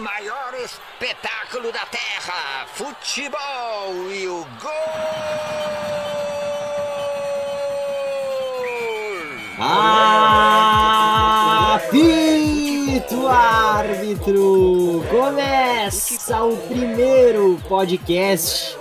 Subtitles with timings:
[0.00, 4.70] maior espetáculo da Terra, futebol e o gol!
[11.72, 15.02] Apito árbitro!
[15.10, 18.76] Começa o primeiro podcast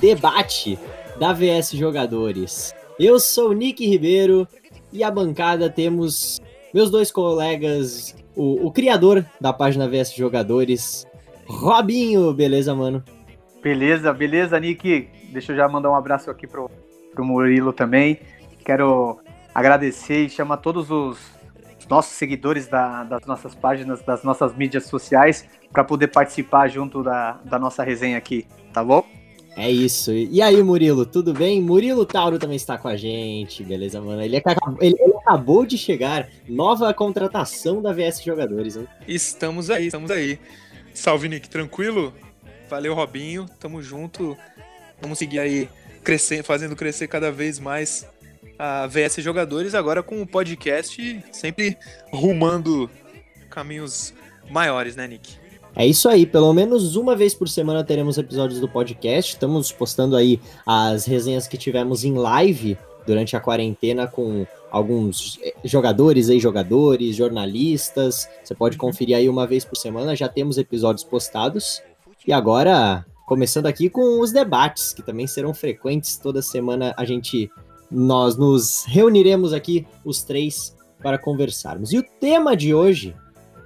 [0.00, 0.78] debate
[1.18, 2.74] da VS Jogadores.
[2.98, 4.48] Eu sou o Nick Ribeiro
[4.92, 6.40] e a bancada temos
[6.74, 11.06] meus dois colegas, o, o criador da página VS Jogadores,
[11.46, 13.02] Robinho, beleza, mano?
[13.62, 15.08] Beleza, beleza, Nick.
[15.32, 16.70] Deixa eu já mandar um abraço aqui pro,
[17.14, 18.20] pro Murilo também.
[18.64, 19.18] Quero
[19.54, 21.18] agradecer e chamar todos os
[21.88, 27.40] nossos seguidores da, das nossas páginas, das nossas mídias sociais, para poder participar junto da,
[27.44, 29.04] da nossa resenha aqui, tá bom?
[29.56, 30.12] É isso.
[30.12, 31.60] E aí, Murilo, tudo bem?
[31.60, 34.22] Murilo Tauro também está com a gente, beleza, mano?
[34.22, 38.78] Ele, acabou, ele, ele acabou de chegar, nova contratação da VS Jogadores?
[39.06, 40.38] Estamos aí, estamos aí.
[40.94, 42.12] Salve, Nick, tranquilo?
[42.68, 44.36] Valeu, Robinho, tamo junto.
[45.00, 45.68] Vamos seguir aí
[46.04, 48.06] crescer, fazendo crescer cada vez mais
[48.58, 51.78] a VS Jogadores, agora com o podcast sempre
[52.12, 52.90] rumando
[53.48, 54.12] caminhos
[54.50, 55.39] maiores, né, Nick?
[55.74, 59.34] É isso aí, pelo menos uma vez por semana teremos episódios do podcast.
[59.34, 62.76] Estamos postando aí as resenhas que tivemos em live
[63.06, 68.28] durante a quarentena com alguns eh, jogadores aí, jogadores, jornalistas.
[68.42, 71.80] Você pode conferir aí uma vez por semana, já temos episódios postados.
[72.26, 76.16] E agora, começando aqui com os debates, que também serão frequentes.
[76.16, 77.50] Toda semana a gente
[77.90, 81.92] nós nos reuniremos aqui os três para conversarmos.
[81.92, 83.14] E o tema de hoje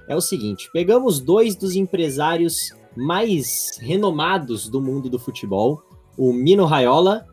[0.07, 5.83] é o seguinte: pegamos dois dos empresários mais renomados do mundo do futebol,
[6.17, 7.25] o Mino Raiola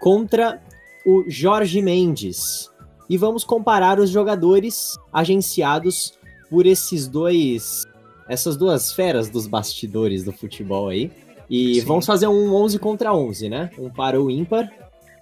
[0.00, 0.62] contra
[1.06, 2.70] o Jorge Mendes.
[3.08, 6.14] E vamos comparar os jogadores agenciados
[6.48, 7.84] por esses dois,
[8.28, 11.10] essas duas feras dos bastidores do futebol aí.
[11.50, 11.86] E Sim.
[11.86, 13.70] vamos fazer um 11 contra 11, né?
[13.78, 14.70] Um para o ímpar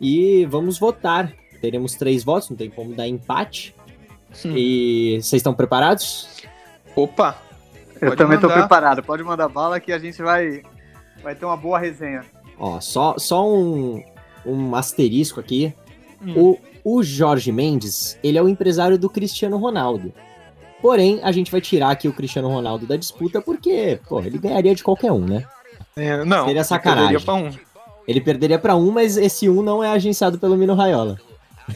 [0.00, 1.34] e vamos votar.
[1.60, 3.74] Teremos três votos, não tem como dar empate.
[4.44, 4.56] Hum.
[4.56, 6.28] E vocês estão preparados?
[6.96, 7.36] Opa!
[8.00, 9.02] Eu também estou preparado.
[9.02, 10.62] Pode mandar bala que a gente vai,
[11.22, 12.24] vai ter uma boa resenha.
[12.58, 14.02] Ó, só, só um,
[14.44, 15.74] um asterisco aqui.
[16.22, 16.58] Hum.
[16.84, 20.12] O, o Jorge Mendes, ele é o empresário do Cristiano Ronaldo.
[20.80, 24.74] Porém, a gente vai tirar aqui o Cristiano Ronaldo da disputa porque, pô, ele ganharia
[24.74, 25.44] de qualquer um, né?
[25.96, 27.16] É, não, Seria sacanagem.
[27.16, 27.70] Ele perderia pra um.
[28.08, 31.18] Ele perderia para um, mas esse um não é agenciado pelo Mino Raiola.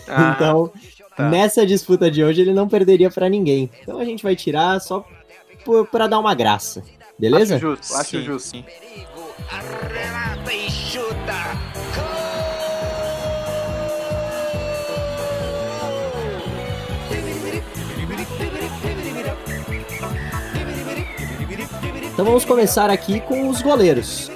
[0.08, 0.72] Ah, então,
[1.16, 1.28] tá.
[1.28, 3.70] nessa disputa de hoje, ele não perderia para ninguém.
[3.82, 5.06] Então a gente vai tirar só
[5.90, 6.82] para dar uma graça.
[7.18, 7.56] Beleza?
[7.56, 8.48] Acho justo, acho sim, justo.
[8.50, 8.64] Sim.
[9.50, 11.74] Arremata e chuta.
[22.14, 24.30] Então vamos começar aqui com os goleiros.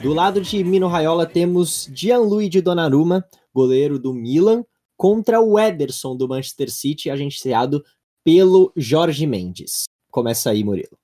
[0.00, 4.64] Do lado de Mino Raiola temos Gianluigi Donnarumma, goleiro do Milan,
[5.04, 7.84] contra o Ederson do Manchester City, agenciado
[8.24, 9.84] pelo Jorge Mendes.
[10.10, 10.98] Começa aí, Murilo.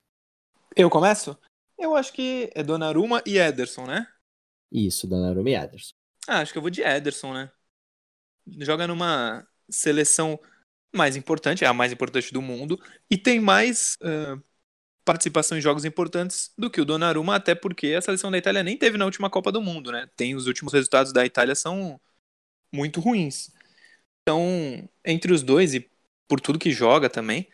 [0.75, 1.37] Eu começo?
[1.79, 4.07] Eu acho que é Donnarumma e Ederson, né?
[4.73, 5.93] Isso, Donnarumma e Ederson.
[6.27, 7.53] Ah, acho que eu vou de Ederson, né?
[8.61, 10.41] Joga numa seleção
[10.97, 12.81] mais importante, é a mais importante do mundo,
[13.11, 14.43] e tem mais uh,
[15.05, 18.79] participação em jogos importantes do que o Donnarumma, até porque a seleção da Itália nem
[18.79, 20.09] teve na última Copa do Mundo, né?
[20.17, 22.01] Tem os últimos resultados da Itália são
[22.73, 23.60] muito ruins.
[24.31, 25.91] Então, entre os dois e
[26.29, 27.49] por tudo que joga também,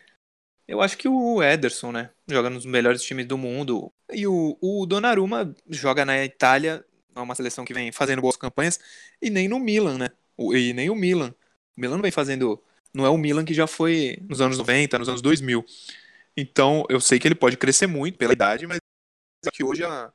[0.67, 2.11] eu acho que o Ederson, né?
[2.29, 3.91] Joga nos melhores times do mundo.
[4.13, 8.79] E o, o Donnarumma joga na Itália, é uma seleção que vem fazendo boas campanhas,
[9.19, 10.09] e nem no Milan, né?
[10.37, 11.33] E nem o Milan.
[11.75, 12.63] O Milan não vem fazendo.
[12.93, 15.65] Não é o Milan que já foi nos anos 90, nos anos 2000.
[16.37, 18.77] Então, eu sei que ele pode crescer muito pela idade, mas
[19.51, 20.13] que hoje a...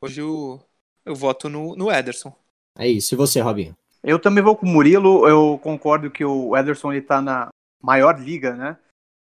[0.00, 0.60] hoje eu,
[1.04, 2.34] eu voto no, no Ederson.
[2.76, 3.14] É isso.
[3.14, 3.76] E você, Robinho?
[4.02, 5.26] Eu também vou com o Murilo.
[5.28, 7.48] Eu concordo que o Ederson está na
[7.82, 8.78] maior liga, né?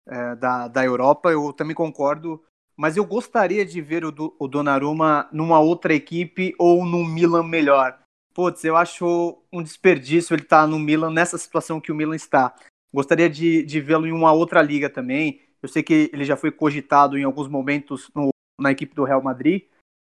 [0.06, 1.30] É, da, da Europa.
[1.30, 2.42] Eu também concordo.
[2.76, 7.98] Mas eu gostaria de ver o, o Donnarumma numa outra equipe ou no Milan melhor.
[8.34, 12.16] Putz, eu acho um desperdício ele estar tá no Milan nessa situação que o Milan
[12.16, 12.53] está.
[12.92, 15.41] Gostaria de, de vê-lo em uma outra liga também.
[15.62, 18.30] Eu sei que ele já foi cogitado em alguns momentos no,
[18.60, 19.62] na equipe do Real Madrid,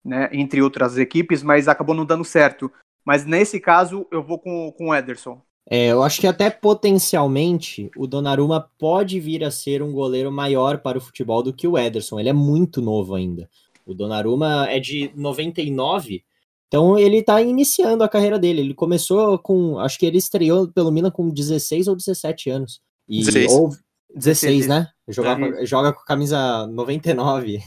[0.04, 2.72] né, entre outras equipes, mas acabou não dando certo.
[3.06, 5.40] Mas nesse caso, eu vou com, com o Ederson.
[5.70, 10.80] É, eu acho que até potencialmente o Donnarumma pode vir a ser um goleiro maior
[10.80, 12.20] para o futebol do que o Ederson.
[12.20, 13.50] Ele é muito novo ainda.
[13.86, 16.24] O Donnarumma é de 99,
[16.68, 18.62] então ele está iniciando a carreira dele.
[18.62, 22.82] Ele começou com, acho que ele estreou pelo Milan com 16 ou 17 anos.
[23.08, 23.70] E 16, ou,
[24.16, 24.88] 16 né?
[25.08, 27.62] Joga, joga com camisa 99.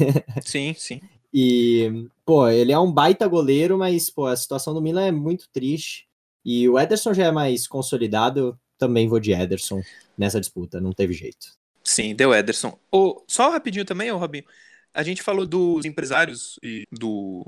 [0.44, 1.00] Sim, sim.
[1.30, 5.48] E, pô, ele é um baita goleiro, mas, pô, a situação do Milan é muito
[5.48, 6.06] triste.
[6.44, 9.80] E o Ederson já é mais consolidado, eu também vou de Ederson
[10.16, 11.52] nessa disputa, não teve jeito.
[11.82, 12.78] Sim, deu Ederson.
[12.92, 14.44] Oh, só rapidinho também, ô Robinho.
[14.92, 17.46] A gente falou dos empresários e do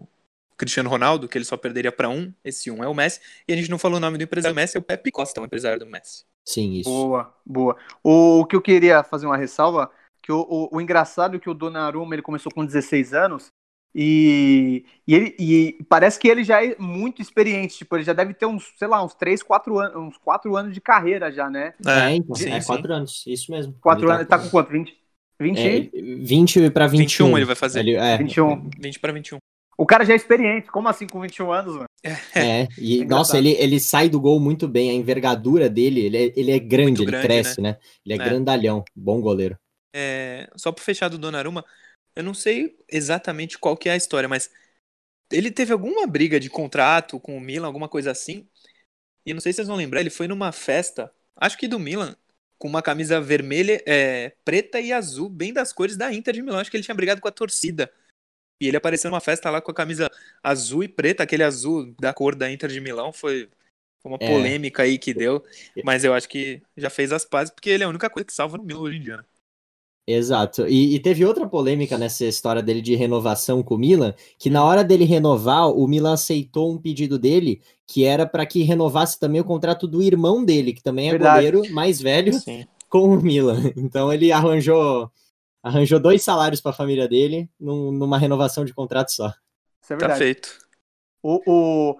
[0.57, 3.57] Cristiano Ronaldo, que ele só perderia para um, esse um é o Messi, e a
[3.57, 5.85] gente não falou o nome do empresário Messi, é o Pepe Costa, o empresário do
[5.85, 6.25] Messi.
[6.43, 6.89] Sim, isso.
[6.89, 7.77] Boa, boa.
[8.03, 9.91] O que eu queria fazer uma ressalva,
[10.23, 13.53] que o, o, o engraçado é que o Donnarumma, ele começou com 16 anos,
[13.95, 18.35] e, e, ele, e parece que ele já é muito experiente, tipo, ele já deve
[18.35, 21.75] ter uns, sei lá, uns 3, 4 anos, uns 4 anos de carreira já, né?
[21.87, 23.75] É, então, sim, é 4 anos, isso mesmo.
[23.81, 24.71] 4 anos, tá, tá com quanto?
[24.71, 24.97] 20?
[25.41, 25.59] 20?
[25.59, 25.81] É,
[26.23, 27.27] 20 para 21.
[27.27, 27.81] 21 ele vai fazer.
[27.81, 28.71] Ele, é, 21.
[28.79, 29.39] 20 para 21.
[29.77, 31.87] O cara já é experiente, como assim com 21 anos, mano?
[32.35, 36.33] É, e nossa, ele, ele sai do gol muito bem, a envergadura dele, ele é,
[36.37, 37.79] ele é grande, Muito ele grande, cresce, né?
[38.05, 38.29] Ele é, É.
[38.29, 39.57] grandalhão, bom goleiro.
[39.95, 41.65] É, só para fechar do Donnarumma,
[42.15, 44.51] eu não sei exatamente qual que é a história, mas
[45.33, 48.49] ele teve alguma briga de contrato com o Milan, alguma coisa assim.
[49.25, 52.17] E não sei se vocês vão lembrar, ele foi numa festa, acho que do Milan,
[52.59, 56.59] com uma camisa vermelha, é, preta e azul, bem das cores da Inter de Milão.
[56.59, 57.91] Acho que ele tinha brigado com a torcida.
[58.61, 60.11] E ele apareceu numa festa lá com a camisa
[60.43, 63.13] azul e preta, aquele azul da cor da Inter de Milão.
[63.13, 63.49] Foi,
[64.05, 64.27] uma É.
[64.27, 65.43] polêmica aí que deu.
[65.85, 68.33] Mas eu acho que já fez as pazes, porque ele é a única coisa que
[68.33, 69.17] salva no Milan hoje em dia.
[69.19, 69.25] né?
[70.07, 70.67] Exato.
[70.67, 74.65] E, e teve outra polêmica nessa história dele de renovação com o Milan, que na
[74.65, 79.41] hora dele renovar, o Milan aceitou um pedido dele que era para que renovasse também
[79.41, 81.51] o contrato do irmão dele, que também é Verdade.
[81.51, 82.67] goleiro mais velho, Sim.
[82.89, 83.73] com o Milan.
[83.77, 85.11] Então ele arranjou
[85.63, 89.29] arranjou dois salários para a família dele num- numa renovação de contrato só.
[89.83, 90.19] Isso é Tá verdade.
[90.19, 90.59] feito.
[91.23, 91.97] O, o,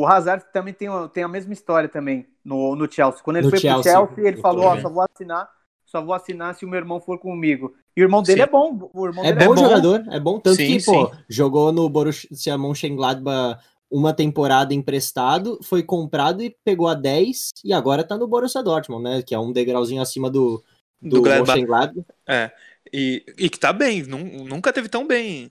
[0.00, 3.22] o Hazard também tem, tem a mesma história também no, no Chelsea.
[3.22, 4.82] Quando ele No foi Chelsea, pro Chelsea, ele falou, ó, vendo.
[4.82, 5.48] só vou assinar,
[5.86, 7.74] só vou assinar se o meu irmão for comigo.
[7.96, 8.48] E o irmão dele Sim.
[8.48, 8.90] é bom.
[8.92, 9.62] O irmão É dele bom bom.
[9.62, 10.38] jogador, é bom.
[10.40, 16.88] Tanto Sim, que, pô, jogou no Borussia Mönchengladbach uma temporada emprestado, foi comprado e pegou
[16.88, 19.22] a 10 e agora tá no Borussia Dortmund, né?
[19.22, 20.62] Que é um degrauzinho acima do,
[21.00, 21.56] do, Do Gladbach.
[21.56, 22.06] Mönchengladbach.
[22.28, 22.50] É.
[22.92, 25.50] E, e que tá bem, nun- nunca teve tão bem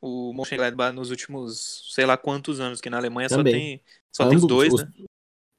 [0.00, 3.52] o Mönchengladbach nos últimos, sei lá quantos anos, que na Alemanha Também.
[3.52, 3.82] só tem
[4.12, 4.88] só tem os Ambos, dois, os, né?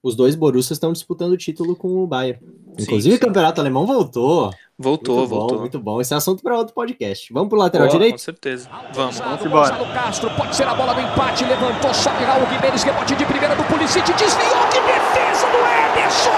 [0.01, 2.39] Os dois Borussias estão disputando o título com o Bayern.
[2.79, 3.17] Inclusive sim.
[3.17, 4.53] o campeonato alemão voltou.
[4.77, 5.55] Voltou, muito voltou.
[5.55, 5.99] bom, muito bom.
[5.99, 7.33] Esse é assunto para outro podcast.
[7.33, 8.11] Vamos pro lateral Ó, direito?
[8.11, 8.69] Com certeza.
[8.93, 9.17] Vamos.
[9.17, 9.75] Vamos embora.
[9.75, 13.55] Gonçalo Castro, pode ser a bola do empate, levantou, sobe Raul Guimenez, rebote de primeira
[13.55, 16.29] do Pulisic, desviou, que defesa do Ederson!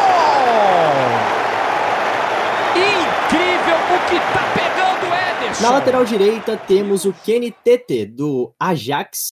[2.78, 5.64] Incrível o que tá pegando o Ederson!
[5.64, 9.28] Na lateral direita temos o Kenny Tete, do Ajax,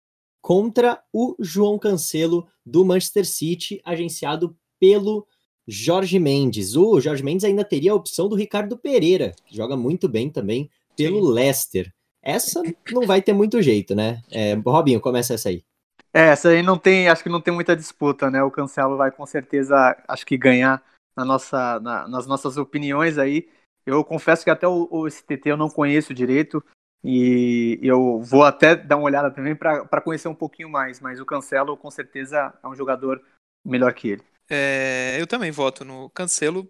[0.43, 5.25] contra o João Cancelo, do Manchester City, agenciado pelo
[5.65, 6.75] Jorge Mendes.
[6.75, 10.69] O Jorge Mendes ainda teria a opção do Ricardo Pereira, que joga muito bem também
[10.97, 11.93] pelo Leicester.
[12.21, 12.61] Essa
[12.91, 14.21] não vai ter muito jeito, né?
[14.29, 15.63] É, Robinho, começa essa aí.
[16.13, 18.43] É, essa aí não tem, acho que não tem muita disputa, né?
[18.43, 20.83] O Cancelo vai com certeza, acho que ganhar
[21.15, 23.47] na nossa, na- nas nossas opiniões aí.
[23.85, 26.61] Eu confesso que até o, o STT eu não conheço direito
[27.03, 31.25] e eu vou até dar uma olhada também para conhecer um pouquinho mais, mas o
[31.25, 33.21] Cancelo com certeza é um jogador
[33.65, 34.23] melhor que ele.
[34.49, 36.69] É, eu também voto no Cancelo.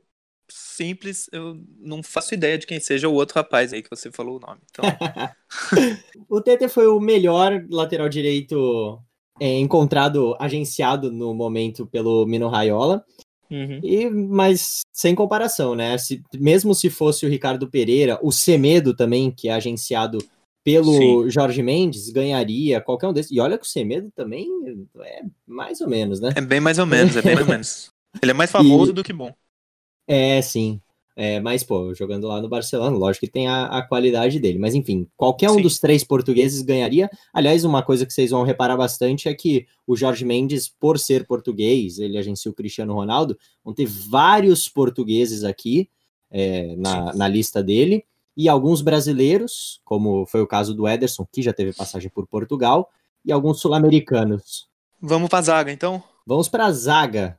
[0.50, 4.38] Simples, eu não faço ideia de quem seja o outro rapaz aí que você falou
[4.38, 4.60] o nome.
[4.70, 4.84] Então,
[6.30, 9.02] O Tete foi o melhor lateral direito
[9.40, 13.06] é, encontrado, agenciado no momento pelo Mino Raiola.
[13.54, 13.80] Uhum.
[13.84, 15.98] E, mas sem comparação, né?
[15.98, 20.18] Se, mesmo se fosse o Ricardo Pereira, o Semedo também, que é agenciado
[20.64, 21.30] pelo Sim.
[21.30, 23.32] Jorge Mendes, ganharia qualquer um desses.
[23.32, 24.48] E olha que o Semedo também
[25.02, 26.30] é mais ou menos, né?
[26.36, 27.92] é bem mais ou menos, é bem mais ou menos.
[28.22, 29.34] Ele é mais famoso do que bom.
[30.08, 30.82] É, sim.
[31.16, 34.58] É, mas, pô, jogando lá no Barcelona, lógico que tem a, a qualidade dele.
[34.58, 35.62] Mas, enfim, qualquer um Sim.
[35.62, 37.10] dos três portugueses ganharia.
[37.32, 41.28] Aliás, uma coisa que vocês vão reparar bastante é que o Jorge Mendes, por ser
[41.28, 45.88] português, ele agencia o Cristiano Ronaldo, vão ter vários portugueses aqui
[46.32, 48.04] é, na, na lista dele.
[48.36, 52.90] E alguns brasileiros, como foi o caso do Ederson, que já teve passagem por Portugal,
[53.24, 54.68] e alguns sul-americanos.
[55.00, 56.04] Vamos pra zaga, então?
[56.26, 57.38] Vamos para a zaga.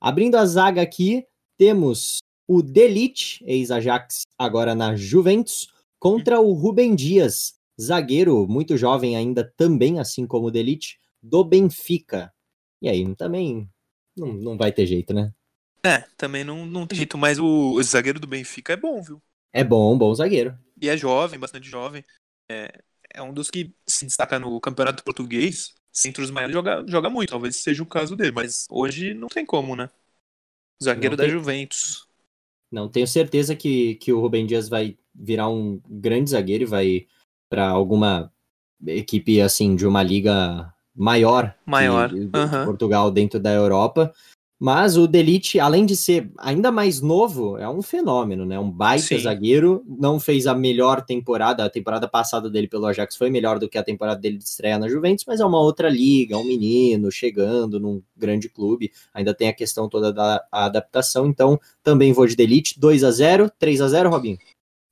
[0.00, 7.54] Abrindo a zaga aqui, temos o Delite, ex-Ajax, agora na Juventus, contra o Rubem Dias,
[7.78, 12.32] zagueiro muito jovem ainda, também assim como o Delite, do Benfica.
[12.80, 13.68] E aí, também
[14.16, 15.32] não, não vai ter jeito, né?
[15.84, 19.22] É, também não, não tem jeito, mas o, o zagueiro do Benfica é bom, viu?
[19.52, 20.58] É bom, bom zagueiro.
[20.80, 22.02] E é jovem, bastante jovem.
[22.50, 22.80] É,
[23.12, 25.74] é um dos que se destaca no campeonato português.
[26.06, 29.44] Entre os maiores joga, joga muito, talvez seja o caso dele, mas hoje não tem
[29.44, 29.90] como, né?
[30.82, 31.28] Zagueiro da.
[31.28, 32.07] Juventus.
[32.70, 37.06] Não, tenho certeza que, que o Rubem Dias vai virar um grande zagueiro e vai
[37.50, 38.32] para alguma
[38.86, 42.64] equipe assim de uma liga maior, Maior, que, aham.
[42.64, 44.12] Portugal dentro da Europa.
[44.60, 48.58] Mas o Delite, além de ser ainda mais novo, é um fenômeno, né?
[48.58, 49.18] Um baita Sim.
[49.20, 49.84] zagueiro.
[49.86, 51.64] Não fez a melhor temporada.
[51.64, 54.76] A temporada passada dele pelo Ajax foi melhor do que a temporada dele de estreia
[54.76, 58.90] na Juventus, mas é uma outra liga, um menino chegando num grande clube.
[59.14, 61.26] Ainda tem a questão toda da adaptação.
[61.26, 62.80] Então, também vou de Delite.
[62.80, 64.38] 2 a 0 3 a 0 Robinho.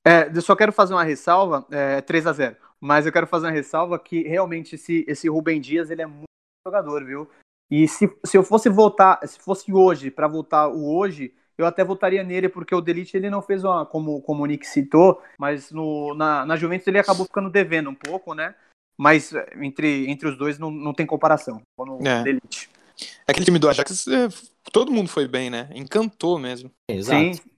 [0.07, 3.47] É, eu só quero fazer uma ressalva, é 3 a 0 mas eu quero fazer
[3.47, 6.27] uma ressalva que realmente esse, esse Rubem Dias ele é muito
[6.65, 7.29] jogador, viu?
[7.71, 11.85] E se, se eu fosse votar, se fosse hoje, para votar o hoje, eu até
[11.85, 15.71] votaria nele, porque o Delite ele não fez uma, como, como o Nick citou, mas
[15.73, 18.55] no, na, na Juventus ele acabou ficando devendo um pouco, né?
[18.97, 21.61] Mas é, entre, entre os dois não, não tem comparação.
[21.79, 22.23] No É.
[22.23, 22.71] Delite.
[23.27, 24.29] Aquele time do Ajax, é,
[24.73, 25.69] todo mundo foi bem, né?
[25.75, 26.71] Encantou mesmo.
[26.89, 27.19] Exato.
[27.19, 27.51] Sim,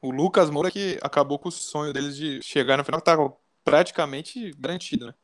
[0.00, 3.16] O Lucas Moura que acabou com o sonho deles de chegar no final, que tá
[3.64, 5.14] praticamente garantido, né?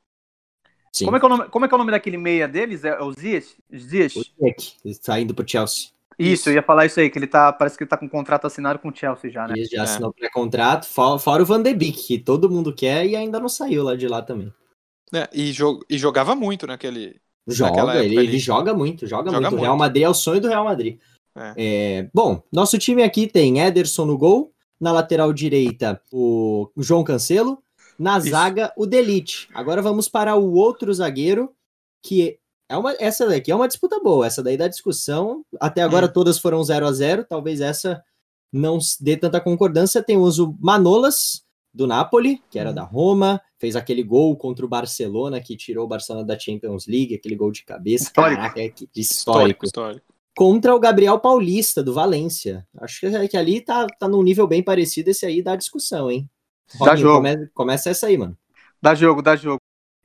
[0.94, 1.06] Sim.
[1.06, 2.84] Como é, que é o nome, como é que é o nome daquele meia deles?
[2.84, 3.56] É o Zias?
[3.76, 4.14] Zias?
[4.14, 5.88] O Ziyech, saindo pro Chelsea.
[6.16, 7.52] Isso, eu ia falar isso aí, que ele tá.
[7.52, 9.54] Parece que ele tá com um contrato assinado com o Chelsea já, né?
[9.56, 9.80] Ele já É.
[9.80, 13.48] assinou pré-contrato, fora, fora o Van de Beek, que todo mundo quer e ainda não
[13.48, 14.52] saiu lá de lá também.
[15.12, 17.16] É, e, jo- e jogava muito naquele.
[17.48, 19.58] Joga, ele, ele joga muito, joga, Joga muito.
[19.58, 19.80] O Real muito.
[19.80, 20.98] Madrid é o sonho do Real Madrid.
[21.36, 21.54] É.
[21.56, 27.60] É, bom, nosso time aqui tem Ederson no gol, na lateral direita o João Cancelo,
[27.98, 28.30] na Isso.
[28.30, 29.48] zaga o Delite.
[29.54, 31.52] Agora vamos para o outro zagueiro,
[32.02, 35.44] que é uma, essa daqui é uma disputa boa, essa daí da discussão.
[35.60, 36.12] Até agora Hum.
[36.12, 38.02] todas foram 0 a 0 talvez essa
[38.52, 40.02] não dê tanta concordância.
[40.02, 42.74] Temos o Manolas, do Napoli, que era Hum.
[42.74, 47.14] da Roma, fez aquele gol contra o Barcelona, que tirou o Barcelona da Champions League,
[47.14, 48.04] aquele gol de cabeça.
[48.04, 48.40] Histórico.
[48.40, 50.06] Caraca, que histórico Histórico, histórico.
[50.36, 52.66] contra o Gabriel Paulista, do Valência.
[52.78, 56.28] Acho que, é ali tá, tá num nível bem parecido, esse aí dá discussão, hein?
[56.84, 57.18] Dá jogo.
[57.18, 58.36] come- começa essa aí, mano.
[58.80, 59.58] Dá jogo, dá jogo.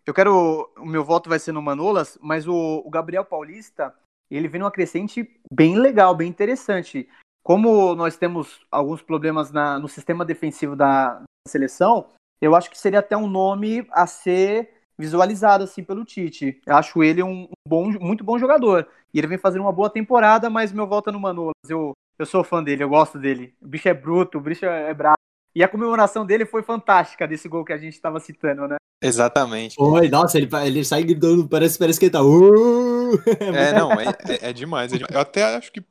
[0.05, 0.69] Eu quero.
[0.77, 3.93] O meu voto vai ser no Manolas, mas o, o Gabriel Paulista,
[4.29, 7.07] ele vem numa crescente bem legal, bem interessante.
[7.43, 12.07] Como nós temos alguns problemas na- no sistema defensivo da seleção,
[12.41, 16.61] eu acho que seria até um nome a ser visualizado assim pelo Tite.
[16.65, 18.87] Eu acho ele um bom, muito bom jogador.
[19.13, 21.53] E ele vem fazendo uma boa temporada, mas meu voto é no Manolas.
[21.67, 23.55] Eu, eu sou fã dele, eu gosto dele.
[23.61, 25.18] O bicho é bruto, o bicho é bravo.
[25.55, 28.75] E a comemoração dele foi fantástica desse gol que a gente estava citando, né?
[29.01, 29.75] Exatamente.
[29.79, 32.21] Oi, nossa, ele, ele sai gritando, parece, parece que ele tá.
[32.23, 33.17] "Uh!"
[33.55, 35.13] É, não, é, é- é demais, é demais.
[35.15, 35.81] Eu até acho que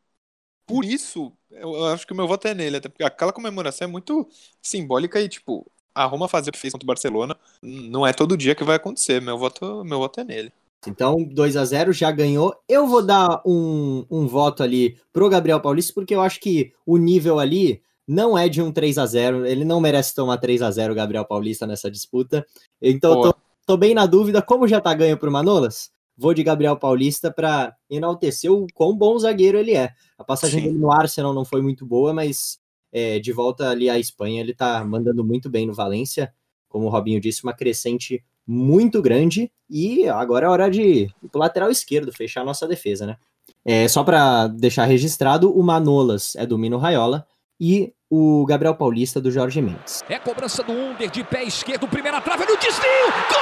[0.66, 3.86] por isso, eu eu acho que o meu voto é nele, até porque aquela comemoração
[3.86, 4.28] é muito
[4.62, 8.36] simbólica e, tipo, a Roma fazer o que fez contra o Barcelona não é todo
[8.36, 9.20] dia que vai acontecer.
[9.20, 10.52] Meu voto, meu voto é nele.
[10.86, 12.54] Então, 2 a 0 já ganhou.
[12.68, 16.96] Eu vou dar um, um voto ali pro Gabriel Paulista, porque eu acho que o
[16.98, 20.70] nível ali não é de um 3 a 0 Ele não merece tomar 3 a
[20.70, 22.44] 0 o Gabriel Paulista nessa disputa.
[22.80, 23.34] Então, tô,
[23.66, 24.40] tô bem na dúvida.
[24.40, 29.18] Como já tá ganho pro Manolas, vou de Gabriel Paulista para enaltecer o quão bom
[29.18, 29.90] zagueiro ele é.
[30.16, 30.66] A passagem Sim.
[30.68, 32.58] dele no Arsenal não foi muito boa, mas
[32.90, 36.32] é, de volta ali à Espanha, ele tá mandando muito bem no Valência.
[36.66, 39.52] Como o Robinho disse, uma crescente muito grande.
[39.68, 43.16] E agora é hora de ir pro lateral esquerdo, fechar a nossa defesa, né?
[43.64, 47.26] É, só para deixar registrado, o Manolas é do Mino Raiola
[47.60, 50.02] e o Gabriel Paulista do Jorge Mendes.
[50.08, 53.12] É cobrança do Under de pé esquerdo, primeira trave no desvio.
[53.28, 53.38] Gol!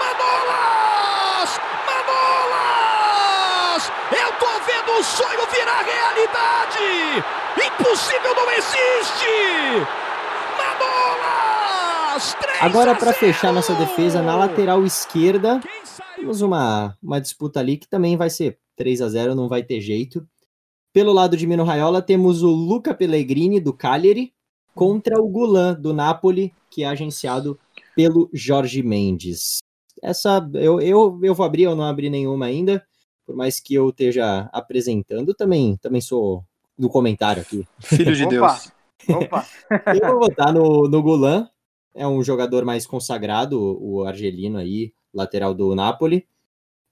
[0.00, 1.60] Manolas!
[1.86, 3.92] Manolas!
[4.10, 7.24] Eu tô vendo o sonho virar realidade!
[7.56, 9.86] Impossível não existe!
[12.12, 12.34] Manolas!
[12.34, 13.18] 3 Agora, para 0!
[13.18, 15.60] fechar nossa defesa, na lateral esquerda,
[16.16, 19.80] temos uma, uma disputa ali que também vai ser 3 a 0 não vai ter
[19.80, 20.26] jeito.
[20.92, 24.34] Pelo lado de Mino Raiola, temos o Luca Pellegrini, do Cagliari,
[24.74, 27.58] contra o Gulan, do Napoli, que é agenciado
[27.96, 29.58] pelo Jorge Mendes.
[30.02, 32.84] Essa, eu, eu, eu vou abrir, eu não abri nenhuma ainda,
[33.24, 36.44] por mais que eu esteja apresentando, também, também sou
[36.78, 37.66] do comentário aqui.
[37.80, 38.30] Filho de Opa.
[38.30, 38.72] Deus.
[39.08, 39.46] Opa!
[39.94, 41.48] Eu vou votar no, no Gulan.
[41.94, 46.26] É um jogador mais consagrado, o argelino aí, lateral do Napoli.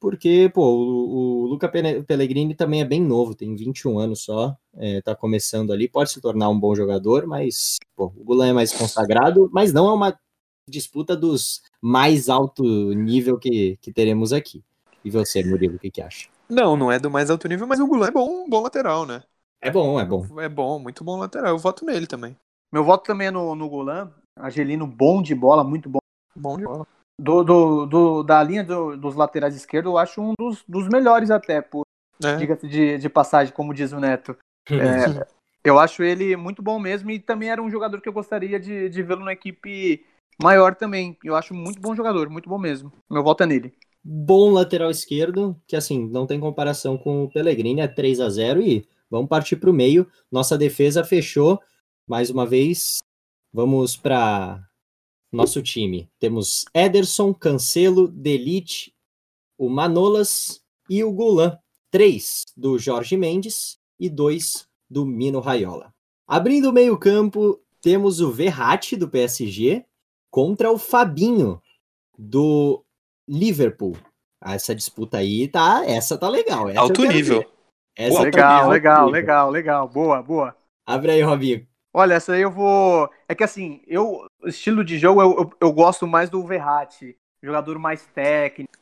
[0.00, 5.02] Porque, pô, o, o Luca Pellegrini também é bem novo, tem 21 anos só, é,
[5.02, 8.72] tá começando ali, pode se tornar um bom jogador, mas, pô, o Gulan é mais
[8.72, 10.18] consagrado, mas não é uma
[10.66, 12.62] disputa dos mais alto
[12.94, 14.64] nível que, que teremos aqui.
[15.04, 16.28] E você, Murilo, o que, que acha?
[16.48, 19.04] Não, não é do mais alto nível, mas o Gulan é bom, um bom lateral,
[19.04, 19.22] né?
[19.60, 20.26] É bom, é bom.
[20.40, 21.50] É bom, muito bom lateral.
[21.50, 22.34] Eu voto nele também.
[22.72, 24.10] Meu voto também é no, no Golan.
[24.42, 25.98] Angelino, bom de bola, muito bom.
[26.36, 26.86] Bom de bola.
[27.20, 31.30] Do, do, do- da linha do- dos laterais esquerdos, eu acho um dos, dos melhores
[31.30, 31.82] até, por
[32.24, 32.36] É.
[32.36, 34.36] diga-se de, de passagem, como diz o Neto.
[34.70, 35.26] É,
[35.64, 38.88] eu acho ele muito bom mesmo e também era um jogador que eu gostaria de,
[38.88, 40.04] de vê-lo na equipe
[40.40, 41.18] maior também.
[41.24, 42.90] Eu acho muito bom jogador, muito bom mesmo.
[43.10, 43.74] Meu voto é nele.
[44.02, 48.62] Bom lateral esquerdo, que assim, não tem comparação com o Pellegrini, é 3 a 0
[48.62, 50.06] e vamos partir para o meio.
[50.32, 51.60] Nossa defesa fechou
[52.08, 53.00] mais uma vez.
[53.52, 54.64] Vamos para
[55.32, 56.08] nosso time.
[56.18, 58.94] Temos Ederson, Cancelo, Delite,
[59.58, 61.58] o Manolas e o Gulan.
[61.90, 65.92] Três do Jorge Mendes e dois do Mino Raiola.
[66.26, 69.84] Abrindo o meio-campo, temos o Verratti do PSG
[70.30, 71.60] contra o Fabinho
[72.16, 72.84] do
[73.28, 73.96] Liverpool.
[74.40, 76.68] Ah, essa disputa aí tá, essa tá legal.
[76.68, 77.44] Essa Alto nível.
[77.96, 79.88] Essa Pô, legal, tá legal, legal, legal.
[79.88, 80.56] Boa, boa.
[80.86, 81.66] Abre aí, Robinho.
[81.92, 83.10] Olha, essa aí eu vou.
[83.28, 87.78] É que assim, eu estilo de jogo eu, eu, eu gosto mais do Verratti, jogador
[87.78, 88.72] mais técnico.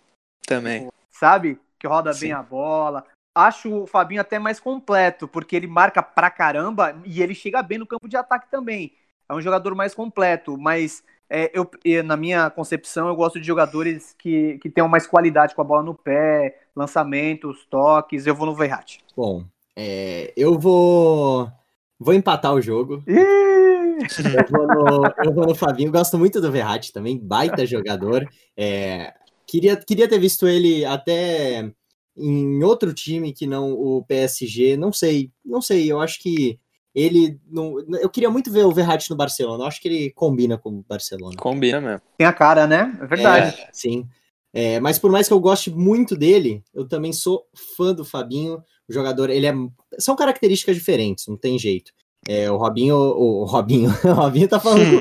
[0.46, 0.88] Também.
[1.10, 1.58] Sabe?
[1.78, 2.26] Que roda Sim.
[2.26, 3.04] bem a bola.
[3.34, 7.78] Acho o Fabinho até mais completo, porque ele marca pra caramba e ele chega bem
[7.78, 8.92] no campo de ataque também.
[9.28, 11.70] É um jogador mais completo, mas é, eu,
[12.04, 15.82] na minha concepção, eu gosto de jogadores que, que tenham mais qualidade com a bola
[15.82, 18.26] no pé, lançamentos, toques.
[18.26, 19.04] Eu vou no Verratti.
[19.14, 19.44] Bom,
[19.76, 21.52] é, eu vou
[21.98, 23.02] vou empatar o jogo.
[23.06, 25.90] eu, vou no, eu vou no Fabinho.
[25.90, 28.28] Gosto muito do Verratti também, baita jogador.
[28.56, 29.12] É,
[29.46, 31.70] queria, queria ter visto ele até
[32.16, 36.58] em outro time que não o PSG, não sei, não sei, eu acho que
[36.94, 40.58] ele não, eu queria muito ver o Verratti no Barcelona, eu acho que ele combina
[40.58, 41.36] com o Barcelona.
[41.36, 42.02] Combina mesmo.
[42.16, 42.98] Tem a cara, né?
[43.00, 43.60] É verdade.
[43.60, 44.08] É, sim.
[44.52, 48.62] É, mas por mais que eu goste muito dele, eu também sou fã do Fabinho.
[48.88, 49.54] O jogador, ele é.
[49.98, 51.92] São características diferentes, não tem jeito.
[52.26, 55.00] É, o Robinho, o, o Robinho, o Robinho tá falando hum.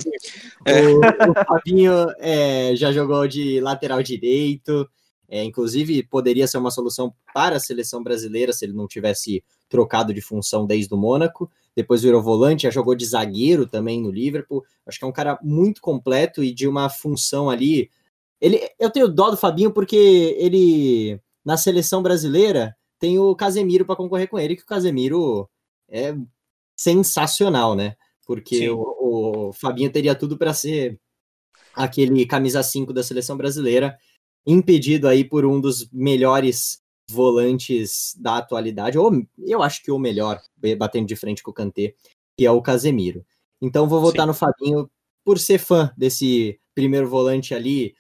[0.66, 0.88] é.
[0.88, 4.88] o, o Fabinho é, já jogou de lateral direito,
[5.30, 10.14] é, inclusive, poderia ser uma solução para a seleção brasileira se ele não tivesse trocado
[10.14, 11.52] de função desde o Mônaco.
[11.76, 14.64] Depois virou volante, já jogou de zagueiro também no Liverpool.
[14.86, 17.90] Acho que é um cara muito completo e de uma função ali.
[18.40, 23.96] Ele, eu tenho dó do Fabinho porque ele, na seleção brasileira, tem o Casemiro para
[23.96, 25.50] concorrer com ele, que o Casemiro
[25.90, 26.16] é
[26.76, 27.96] sensacional, né?
[28.26, 31.00] Porque o, o Fabinho teria tudo para ser
[31.74, 33.98] aquele camisa 5 da seleção brasileira
[34.46, 40.42] impedido aí por um dos melhores volantes da atualidade, ou eu acho que o melhor,
[40.78, 41.94] batendo de frente com o Kanté,
[42.38, 43.26] que é o Casemiro.
[43.62, 44.28] Então vou votar Sim.
[44.28, 44.90] no Fabinho
[45.24, 47.96] por ser fã desse primeiro volante ali,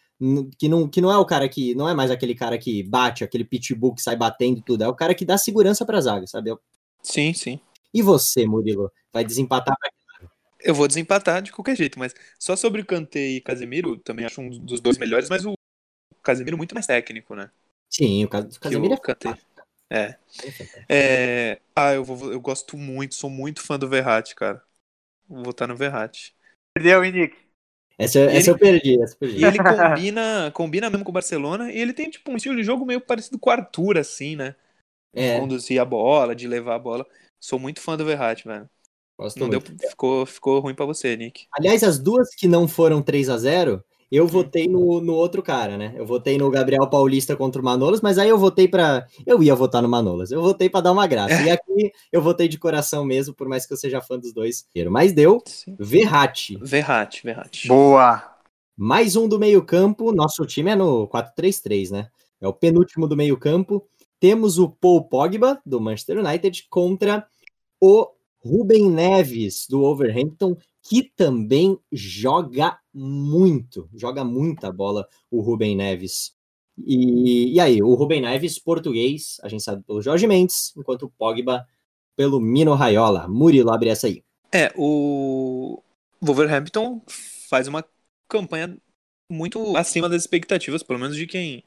[0.58, 3.24] que não, que não é o cara que não é mais aquele cara que bate,
[3.24, 6.28] aquele pitbull que sai batendo tudo, é o cara que dá segurança para a zaga,
[6.28, 6.56] sabe?
[7.02, 7.60] Sim, sim.
[7.94, 9.90] E você, Murilo, vai desempatar pra
[10.60, 14.42] eu vou desempatar de qualquer jeito, mas só sobre o Kanté e Casemiro, também acho
[14.42, 15.54] um dos dois melhores, mas o
[16.24, 17.50] Casemiro muito mais técnico, né?
[17.90, 19.00] Sim, o Casemiro o
[19.90, 20.18] é,
[20.90, 20.90] é.
[20.90, 21.62] é.
[21.76, 24.62] Ah, eu, vou, eu gosto muito, sou muito fã do Verratti, cara.
[25.28, 26.36] Vou votar no Verratti.
[26.74, 27.47] Perdeu, Nick?
[27.98, 29.38] Essa, essa ele, eu perdi, essa eu perdi.
[29.40, 32.64] E ele combina, combina mesmo com o Barcelona e ele tem tipo um estilo de
[32.64, 34.56] jogo meio parecido com o Arthur, assim, né?
[35.14, 35.34] É.
[35.34, 37.06] De conduzir a bola, de levar a bola.
[37.40, 38.70] Sou muito fã do Verratti, velho.
[39.18, 39.72] Gosto não muito.
[39.72, 41.48] deu, ficou, ficou ruim para você, Nick.
[41.52, 45.78] Aliás, as duas que não foram 3 a 0 eu votei no, no outro cara,
[45.78, 45.94] né?
[45.96, 49.06] Eu votei no Gabriel Paulista contra o Manolas, mas aí eu votei para.
[49.26, 50.32] Eu ia votar no Manolas.
[50.32, 51.42] Eu votei para dar uma graça.
[51.42, 54.66] E aqui eu votei de coração mesmo, por mais que eu seja fã dos dois.
[54.90, 55.44] Mas deu
[55.78, 56.58] Verratti.
[56.62, 57.68] Verratti, Verratti.
[57.68, 58.38] Boa!
[58.78, 60.14] Mais um do meio-campo.
[60.14, 62.08] Nosso time é no 4-3-3, né?
[62.40, 63.86] É o penúltimo do meio-campo.
[64.20, 67.28] Temos o Paul Pogba, do Manchester United, contra
[67.82, 68.08] o
[68.44, 70.56] Ruben Neves, do Overhampton,
[70.88, 76.34] que também joga muito, joga muita bola o Rubem Neves.
[76.78, 81.10] E, e aí, o Rubem Neves, português, a gente sabe pelo Jorge Mendes, enquanto o
[81.10, 81.68] Pogba
[82.16, 83.28] pelo Mino Raiola.
[83.28, 84.24] Murilo, abre essa aí.
[84.52, 85.82] É, o
[86.22, 87.02] Wolverhampton
[87.50, 87.84] faz uma
[88.30, 88.78] campanha
[89.30, 91.64] muito acima das expectativas, pelo menos de quem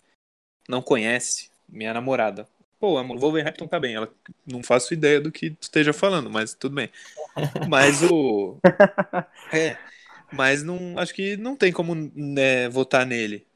[0.66, 2.48] não conhece minha namorada.
[2.80, 3.94] Pô, o Wolverhampton tá bem.
[3.94, 4.10] Ela
[4.50, 6.90] não faço ideia do que esteja falando, mas tudo bem.
[7.68, 8.58] Mas o.
[9.52, 9.76] É.
[10.32, 10.98] Mas não.
[10.98, 13.46] Acho que não tem como né, votar nele.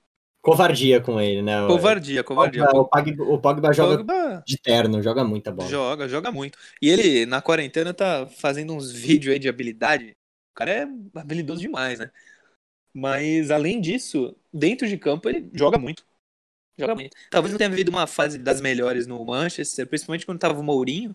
[0.43, 1.67] Covardia com ele, né?
[1.67, 2.65] Covardia, covardia.
[2.65, 4.45] O Pogba, o Pogba joga Pogba...
[4.47, 5.71] de terno, joga muita bola.
[5.71, 6.59] Joga, joga muito.
[6.83, 10.11] E ele, na quarentena, tá fazendo uns vídeos aí de habilidade.
[10.53, 10.87] O cara é
[11.19, 12.11] habilidoso demais, né?
[12.93, 16.05] Mas, além disso, dentro de campo, ele joga muito.
[16.79, 17.17] Joga muito.
[17.31, 21.15] Talvez não tenha vivido uma fase das melhores no Manchester, principalmente quando tava o Mourinho.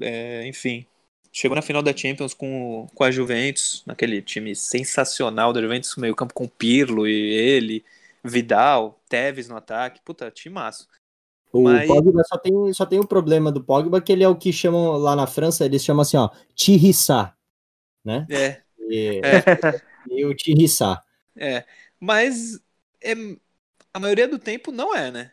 [0.00, 0.86] É, enfim,
[1.32, 6.14] chegou na final da Champions com, com a Juventus, naquele time sensacional da Juventus, meio
[6.14, 7.84] campo com Pirlo e ele,
[8.22, 10.00] Vidal, Tevez no ataque.
[10.04, 10.86] Puta, time massa.
[11.50, 14.36] O Mas- Pogba só tem, só tem o problema do Pogba, que ele é o
[14.36, 17.34] que chamam lá na França, eles chamam assim, ó, Tirissá,
[18.04, 18.26] né?
[18.30, 19.42] É, E, É.
[20.10, 21.02] e o Tirissá.
[21.34, 21.64] é.
[21.98, 22.60] Mas
[23.02, 23.14] é,
[23.98, 25.30] a maioria do tempo não é, né?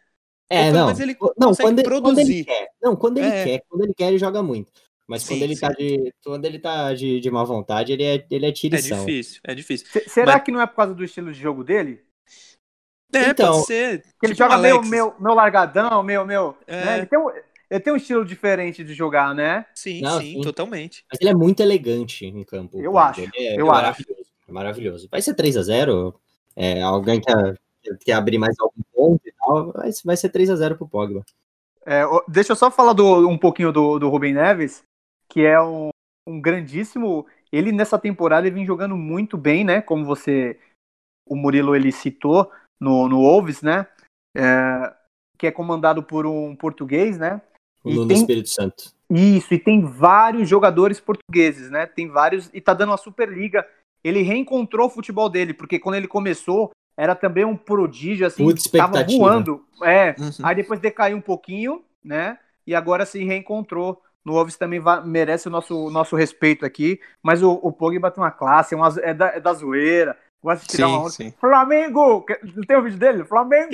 [0.50, 0.86] É, não.
[0.88, 2.46] menos ele não, consegue quando, ele- quando ele produzir.
[2.46, 2.68] quer.
[2.82, 3.44] Não, quando ele É.
[3.44, 4.72] quer, quando ele quer, ele joga muito.
[5.08, 8.26] Mas quando Sim, ele tá, de, quando ele tá de, de má vontade, ele é,
[8.30, 9.00] ele é É tirição.
[9.06, 9.88] difícil, é difícil.
[9.88, 12.04] Se- Será Mas- que não é por causa do estilo de jogo dele?
[13.14, 14.02] É, Então, pode ser.
[14.20, 16.56] Que ele tipo joga meio, meio, meio largadão, meio, meio.
[16.68, 16.86] É.
[16.86, 16.98] né?
[16.98, 17.30] Ele, tem um,
[17.70, 19.66] ele tem um estilo diferente de jogar, né?
[19.74, 20.42] Sim, Não, sim, sim.
[20.42, 21.06] totalmente.
[21.12, 22.80] Mas ele é muito elegante em campo.
[22.82, 23.72] Eu acho, Ele é, eu é acho.
[23.72, 24.26] maravilhoso.
[24.48, 25.08] É maravilhoso.
[25.10, 26.20] Vai ser 3 a 0
[26.56, 27.56] é, Alguém quer,
[28.04, 29.72] quer abrir mais algum ponto e tal.
[29.74, 31.24] Vai, vai ser 3 a 0 pro Pogba.
[31.86, 34.84] É, deixa eu só falar do- um pouquinho do, do Rubem Neves,
[35.30, 35.90] que é um,
[36.28, 37.26] um grandíssimo.
[37.52, 39.82] Ele nessa temporada ele vem jogando muito bem, né?
[39.82, 40.60] Como você,
[41.28, 43.88] o Murilo ele citou no, no Wolves, né?
[44.36, 44.94] É,
[45.38, 47.42] que é comandado por um português, né?
[47.84, 48.96] O Nuno tem- Espírito Santo.
[49.08, 51.86] Isso, e tem vários jogadores portugueses, né?
[51.86, 53.64] Tem vários, e tá dando uma Superliga.
[54.04, 58.62] Ele reencontrou o futebol dele, porque quando ele começou, era também um prodígio, assim, Muita
[58.72, 59.18] tava expectativa.
[59.20, 59.66] voando.
[59.84, 60.32] É, Uhum.
[60.44, 62.38] aí depois decaiu um pouquinho, né?
[62.66, 64.02] E agora se reencontrou.
[64.24, 68.32] No Wolves também merece o nosso, nosso respeito aqui, mas o, o Pogba tem uma
[68.32, 71.14] classe, é, uma, é, da, é da zoeira, gosta de tirar uma onda.
[71.40, 72.26] Flamengo!
[72.56, 73.24] Não tem o vídeo dele?
[73.24, 73.70] Flamengo!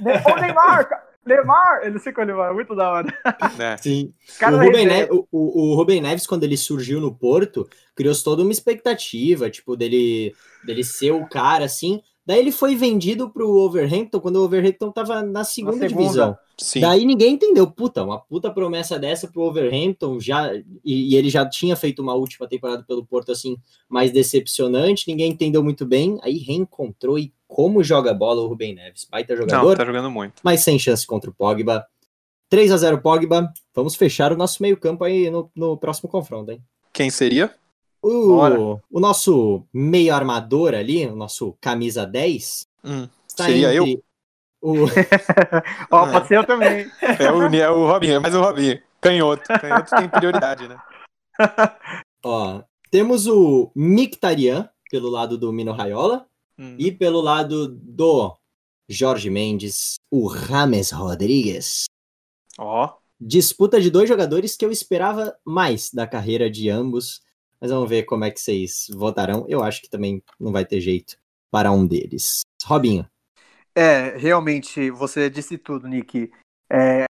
[0.00, 0.88] Ne- Ô Neymar!
[1.28, 1.80] Neymar!
[1.84, 3.18] Ele o Neymar, muito da hora.
[3.60, 3.76] É.
[3.76, 4.12] Sim.
[4.38, 5.00] Cara o, Rubem resenha.
[5.06, 9.48] Neves, o, o- o Rubem Neves, quando ele surgiu no Porto, criou toda uma expectativa,
[9.50, 12.00] tipo, dele, dele ser o cara, assim.
[12.26, 16.02] Daí ele foi vendido pro Overhampton, quando o Overhampton tava na segunda, segunda.
[16.02, 16.38] divisão.
[16.58, 16.80] Sim.
[16.80, 21.48] Daí ninguém entendeu, puta, uma puta promessa dessa pro Overhampton, já, e, e ele já
[21.48, 23.56] tinha feito uma última temporada pelo Porto, assim,
[23.88, 29.06] mais decepcionante, ninguém entendeu muito bem, aí reencontrou e como joga bola o Rubem Neves,
[29.10, 30.34] baita Não, jogador, tá jogando muito.
[30.44, 31.84] mas sem chance contra o Pogba.
[32.50, 33.52] 3 a 0 Pogba.
[33.74, 36.62] Vamos fechar o nosso meio-campo aí no, no próximo confronto, hein?
[36.92, 37.52] Quem seria?
[38.02, 38.58] Bora.
[38.60, 43.84] O, o nosso meio armador ali, o nosso camisa 10, Hum, Seria eu?
[44.62, 44.84] o
[45.90, 46.12] Ó, É.
[46.12, 46.90] pode ser eu também.
[47.02, 48.80] é, o, é o Robinho, é mais o Robinho.
[49.00, 49.42] Canhoto.
[49.60, 50.78] Canhoto tem prioridade, né?
[52.24, 56.26] ó, temos o Mictarian pelo lado do Mino Raiola
[56.58, 56.76] Hum.
[56.78, 58.36] e pelo lado do
[58.88, 61.84] Jorge Mendes, o Rames Rodrigues.
[62.58, 67.20] Ó, Disputa de dois jogadores que eu esperava mais da carreira de ambos.
[67.60, 69.44] Mas vamos ver como é que vocês votarão.
[69.48, 71.18] Eu acho que também não vai ter jeito
[71.50, 72.42] para um deles.
[72.64, 73.08] Robinho.
[73.74, 76.30] É, realmente, você disse tudo, Nick.
[76.70, 77.06] É,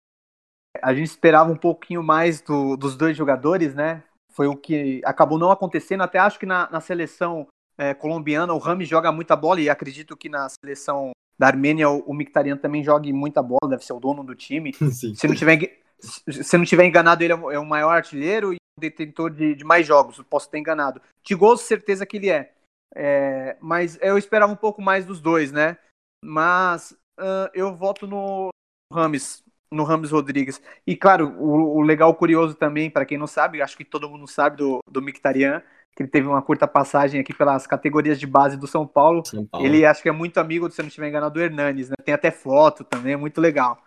[0.82, 4.04] a gente esperava um pouquinho mais do- dos dois jogadores, né?
[4.32, 6.04] Foi o que acabou não acontecendo.
[6.04, 10.18] Até acho que na, na seleção é, colombiana o Rami joga muita bola e acredito
[10.18, 14.24] que na seleção da Armênia o, Mkhitaryan também jogue muita bola, deve ser o dono
[14.24, 14.74] do time.
[14.92, 15.14] Sim.
[15.14, 19.30] Se não tiver, se não tiver enganado, ele é o- é maior artilheiro e detentor
[19.30, 20.22] de, de mais jogos.
[20.30, 21.02] Posso ter enganado.
[21.24, 22.54] De gols, certeza que ele é.
[22.96, 25.78] É, Mas eu esperava um pouco mais dos dois, né?
[26.24, 28.50] Mas ah, eu voto no
[28.94, 30.62] Rames, no Rames Rodrigues.
[30.86, 34.28] E claro, o, o legal curioso também, para quem não sabe, acho que todo mundo
[34.28, 35.62] sabe do, do Mkhitaryan,
[35.98, 39.26] que ele teve uma curta passagem aqui pelas categorias de base do São Paulo.
[39.26, 39.66] São Paulo.
[39.66, 41.96] Ele acho que é muito amigo, se eu não estiver enganado, do Hernanes, né?
[42.06, 43.82] Tem até foto também, é muito legal.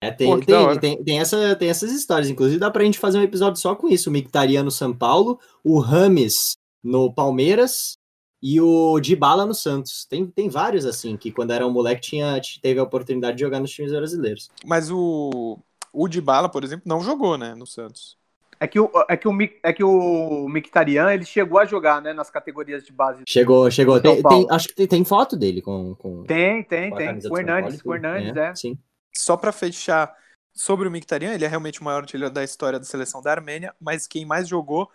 [0.00, 2.30] É, tem, Pô, tem, tem, tem essa, tem essas histórias.
[2.30, 4.08] Inclusive, dá pra gente fazer um episódio só com isso.
[4.08, 7.98] O Mictarian no São Paulo, o Rames no Palmeiras
[8.40, 10.06] e o Dybala no Santos.
[10.08, 13.58] Tem, tem vários, assim, que quando era um moleque tinha, teve a oportunidade de jogar
[13.58, 14.48] nos times brasileiros.
[14.64, 15.58] mas o,
[15.92, 18.16] o Dybala, por exemplo, não jogou, né, no Santos.
[18.60, 22.12] É que o, é que o, é que o Mkhitaryan, ele chegou a jogar, né,
[22.12, 23.22] nas categorias de base.
[23.28, 24.00] Chegou, chegou.
[24.00, 27.06] Tem, tem- acho que tem, tem foto dele com, com, Tem, tem, com tem.
[27.06, 27.90] camisa O Hernandes, tudo.
[27.90, 28.54] o Hernandes, é.
[28.54, 28.78] Sim.
[29.14, 30.12] Só pra fechar
[30.52, 33.72] sobre o Mkhitaryan, ele é realmente o maior artilheiro da história da seleção da Armênia,
[33.80, 34.90] mas quem mais jogou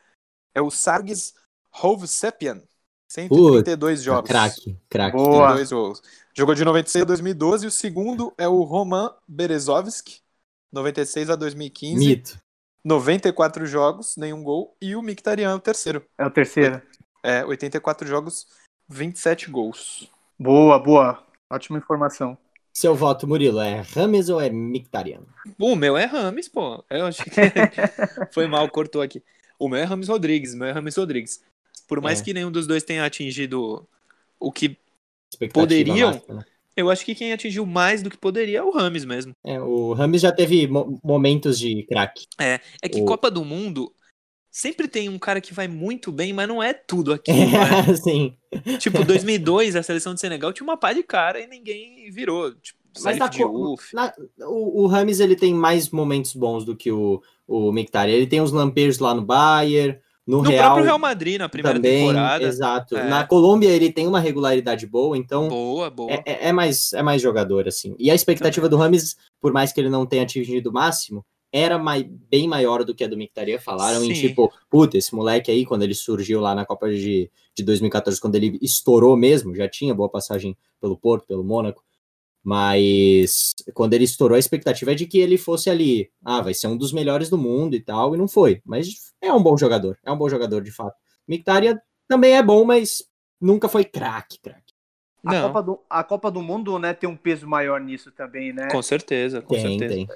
[0.54, 1.34] é o Sargis
[1.82, 2.62] Hovsepian.
[3.08, 4.28] 132 jogos.
[4.30, 5.16] Craque, craque.
[5.16, 5.48] Boa.
[5.54, 6.02] 32 gols.
[6.36, 10.20] Jogou de 96 a 2012 e o segundo é o Roman Berezovski,
[10.72, 12.06] 96 a 2015.
[12.06, 12.38] Mito.
[12.84, 14.76] 94 jogos, nenhum gol.
[14.82, 16.06] E o Mkhitaryan é o terceiro.
[16.18, 16.82] É o terceiro.
[17.24, 18.48] É, 84 jogos,
[18.90, 20.10] 27 gols.
[20.38, 21.24] Boa, boa.
[21.50, 22.38] Ótima informação.
[22.74, 25.22] Seu voto, Murilo, é Rames ou é Mictarian?
[25.60, 26.84] O meu é Rames, pô.
[26.90, 27.32] Eu achei que
[28.34, 29.24] foi mal, cortou aqui.
[29.60, 31.44] O meu é Rames Rodrigues, o meu é Rames Rodrigues.
[31.88, 32.24] Por mais É.
[32.24, 33.88] que nenhum dos dois tenha atingido
[34.40, 34.78] o que.
[35.54, 36.14] Poderiam?
[36.14, 36.46] máxima, né?
[36.76, 39.34] Eu acho que quem atingiu mais do que poderia é o Rames mesmo.
[39.46, 42.26] É, o Rames já teve mo- momentos de craque.
[42.40, 42.60] É
[42.90, 43.94] que O- Copa do Mundo
[44.52, 47.96] sempre tem um cara que vai muito bem, mas não é tudo aquilo, né?
[47.96, 48.36] Sim.
[48.80, 52.52] Tipo, 2002, a seleção de Senegal tinha uma pá de cara e ninguém virou.
[52.56, 53.40] Tipo, Mas Salif
[53.94, 58.16] na, na- o, o Rames ele tem mais momentos bons do que o, o Mkhitaryan.
[58.16, 61.78] Ele tem uns lampejos lá no Bayern, no, No Real, próprio Real Madrid, na primeira
[61.78, 62.00] também.
[62.08, 62.44] temporada.
[62.46, 62.96] Exato.
[62.98, 63.10] É.
[63.10, 66.12] Na Colômbia ele tem uma regularidade boa, então Boa, boa.
[66.12, 67.96] é, é- é mais, é mais jogador, assim.
[68.00, 71.78] E a expectativa do Rames, por mais que ele não tenha atingido o máximo, era
[71.78, 73.60] mai- bem maior do que a do Mkhitaryan.
[73.60, 74.28] Falaram em Sim.
[74.30, 78.36] tipo, puta, esse moleque aí, quando ele surgiu lá na Copa de, de 2014, quando
[78.36, 81.84] ele estourou mesmo, já tinha boa passagem pelo Porto, pelo Mônaco,
[82.44, 86.68] mas quando ele estourou, a expectativa é de que ele fosse ali, ah, vai ser
[86.68, 88.62] um dos melhores do mundo e tal, e não foi.
[88.66, 90.96] Mas é um bom jogador, é um bom jogador de fato.
[91.28, 93.04] Mkhitaryan também é bom, mas
[93.40, 94.74] nunca foi craque, craque.
[95.26, 98.68] A Copa, do, a Copa do Mundo né, tem um peso maior nisso também, né?
[98.68, 99.96] com certeza, com Tem, certeza.
[99.96, 100.08] tem.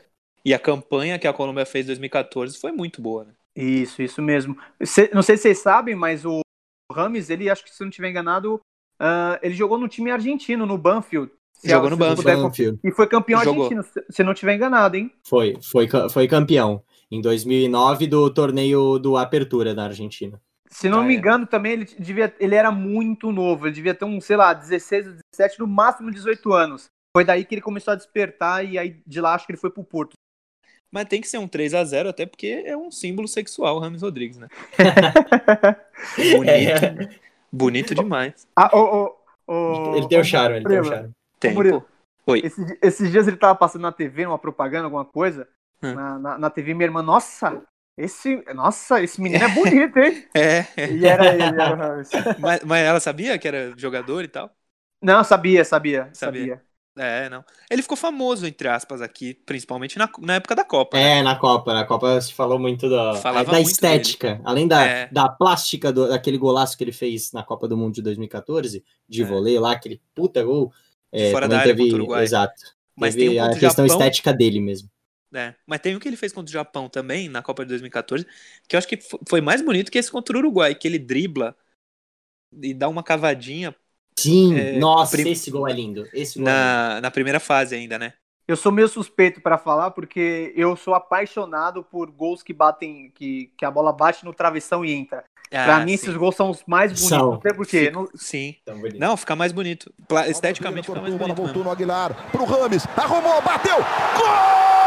[0.44, 3.34] E a campanha que a Colômbia fez em 2014 foi muito boa, né?
[3.56, 4.58] Isso, isso mesmo.
[4.84, 6.42] Cê- não sei se vocês sabem, mas o
[6.92, 8.60] Rames, ele, acho que se eu não estiver enganado,
[9.00, 11.32] ah, ele jogou no time argentino, no Banfield.
[11.58, 12.22] Se Jogou no Banfield.
[12.22, 12.80] puder Banfield.
[12.84, 13.64] E foi campeão Jogou.
[13.66, 15.12] argentino, se não estiver enganado, hein?
[15.24, 20.40] Foi, foi, foi campeão em 2009 do torneio do Apertura da Argentina.
[20.70, 21.18] Se não Ah, me é.
[21.18, 25.08] engano, também ele devia, ele era muito novo, ele devia ter um, sei lá, 16
[25.08, 26.86] ou 17, no máximo 18 anos.
[27.16, 29.72] Foi daí que ele começou a despertar e aí de lá acho que ele foi
[29.72, 30.14] pro Porto.
[30.92, 33.80] Mas tem que ser um 3 a 0 até porque é um símbolo sexual, o
[33.80, 34.48] Rames Rodrigues, né?
[36.18, 37.18] Bonito.
[37.52, 38.48] Bonito demais.
[38.56, 39.16] Ah, ô,
[39.48, 41.10] ô, ô, ele tem o charme, ele tem o charme.
[41.40, 41.86] Tem, Murilo.
[42.26, 42.40] Oi.
[42.42, 45.48] Esses, di- esses dias ele tava passando na TV, numa propaganda, alguma coisa.
[45.82, 45.94] Hum.
[45.94, 47.62] Na, na, na TV, minha irmã, nossa,
[47.98, 48.44] esse.
[48.54, 50.28] Nossa, esse menino é bonito, hein?
[50.34, 50.94] É, é.
[50.94, 52.04] E era ele, era o.
[52.40, 54.56] Mas, mas ela sabia que era jogador e tal?
[55.02, 56.52] Não, sabia, sabia, Sabia.
[56.52, 56.66] sabia.
[56.98, 57.46] É, não.
[57.70, 60.98] Ele ficou famoso, entre aspas, aqui, principalmente na, na época da Copa.
[60.98, 61.20] né?
[61.20, 64.84] É, na Copa, na Copa se falou muito da, Falava da muito estética, além da,
[64.84, 65.08] É.
[65.12, 69.22] da plástica do, daquele golaço que ele fez na Copa do Mundo de 2014, de
[69.22, 69.26] É.
[69.26, 70.74] voleio lá, aquele puta gol.
[71.12, 72.24] É, Fora da área teve, contra o Uruguai.
[72.24, 72.62] Exato.
[72.96, 73.86] Mas teve tem um a o questão Japão.
[73.86, 74.90] estética dele mesmo.
[75.36, 78.26] É, mas tem um que ele fez contra o Japão também, na Copa de 2014,
[78.68, 80.98] que eu acho que fo- foi mais bonito que esse contra o Uruguai, que ele
[80.98, 81.56] dribla
[82.62, 83.76] e dá uma cavadinha
[84.20, 86.08] Sim, É, nossa, prim- esse gol é lindo.
[86.14, 86.76] Esse gol é lindo.
[86.76, 88.14] na, na primeira fase ainda, né?
[88.48, 93.52] Eu sou meio suspeito pra falar, porque eu sou apaixonado por gols que batem, que,
[93.58, 95.24] que a bola bate no travessão e entra.
[95.50, 96.06] Pra Ah, mim, sim.
[96.06, 97.10] esses gols são os mais bonitos.
[97.10, 97.32] São.
[97.34, 97.80] Não sei por quê.
[97.86, 98.56] Fica- Não- Sim.
[98.98, 99.92] Não, fica mais bonito.
[100.28, 101.64] Esteticamente fica mais bonito voltou mesmo.
[101.66, 103.76] no Aguilar, pro Rames, arrumou, bateu,
[104.18, 104.87] golaço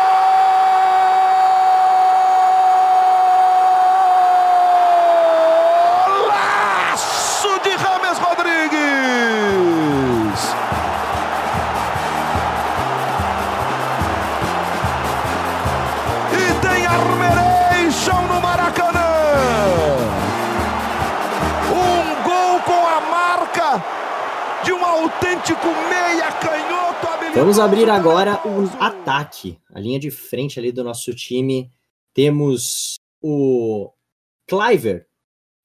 [27.34, 28.76] Vamos abrir agora o talentoso.
[28.80, 29.58] ataque.
[29.72, 31.70] A linha de frente ali do nosso time.
[32.12, 33.92] Temos o
[34.48, 35.06] Cliver,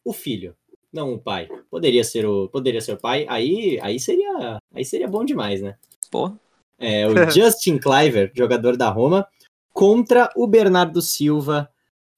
[0.03, 0.55] o filho,
[0.93, 1.49] não o pai.
[1.71, 3.25] Poderia ser o, poderia ser o pai.
[3.27, 5.75] Aí, aí seria, aí seria bom demais, né?
[6.11, 6.31] Pô,
[6.77, 9.27] É, o Justin Cliver, jogador da Roma,
[9.73, 11.69] contra o Bernardo Silva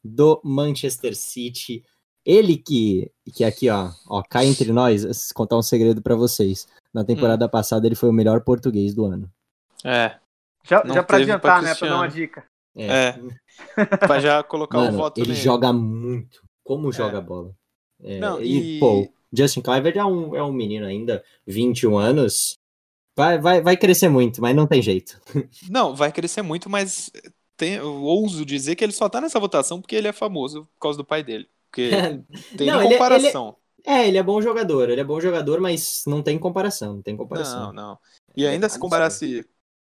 [0.03, 1.83] do Manchester City.
[2.25, 6.67] Ele que, que aqui, ó, ó, cá entre nós, contar um segredo pra vocês.
[6.93, 9.31] Na temporada passada ele foi o melhor português do ano.
[9.83, 10.15] É.
[10.63, 11.75] Já, Não já pra adiantar, pra né?
[11.75, 12.43] Pra dar uma dica.
[12.75, 13.13] É.
[14.05, 15.39] Pra já colocar o Mano, voto ele nele.
[15.41, 16.41] joga muito.
[16.63, 17.51] Como joga bola.
[18.03, 22.57] É, Não, e, e- pô, Justin Cliver é um, é um menino ainda, 21 anos.
[23.15, 25.19] Vai, vai, vai crescer muito, mas não tem jeito.
[25.71, 27.09] Não, vai crescer muito, mas
[27.55, 30.79] tem, eu ouso dizer que ele só tá nessa votação porque ele é famoso por
[30.79, 31.47] causa do pai dele.
[31.71, 31.89] Porque
[32.55, 33.55] tem Não, ele é- comparação.
[33.83, 37.15] É, ele é bom jogador, ele é bom jogador, mas não tem comparação, não tem
[37.17, 37.67] comparação.
[37.67, 37.99] Não, não.
[38.35, 38.81] E ainda se absurdo.
[38.81, 39.45] comparasse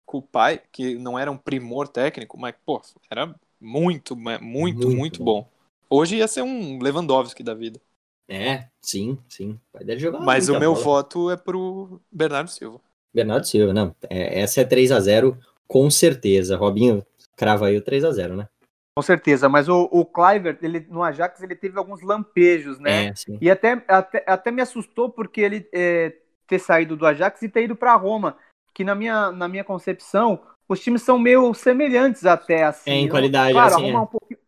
[0.08, 3.26] com o pai, que não era um primor técnico, mas, pô, era
[3.60, 5.46] muito, muito, muito, Muito bom.
[5.90, 7.78] Hoje ia ser um Lewandowski da vida.
[8.26, 9.60] É, sim, sim.
[9.70, 10.84] Pai dele jogar Mas o meu bola.
[10.84, 12.80] voto é pro Bernardo Silva.
[13.12, 13.94] Bernardo Silva, não.
[14.08, 16.56] é- essa é 3 a 0 com certeza.
[16.56, 17.04] Robinho
[17.36, 18.48] crava aí o 3 a 0 né?
[18.94, 19.46] Com certeza.
[19.48, 23.08] Mas o, o Cliver, ele, no Ajax, ele teve alguns lampejos, né?
[23.08, 23.38] É, sim.
[23.40, 26.14] E até, até, até me assustou porque ele é,
[26.46, 28.36] ter saído do Ajax e ter ido para Roma,
[28.78, 30.38] que na minha, na minha concepção,
[30.68, 32.88] os times são meio semelhantes até, assim.
[32.88, 34.02] É, em qualidade, claro, assim, a Roma é.
[34.02, 34.38] um pouquinho...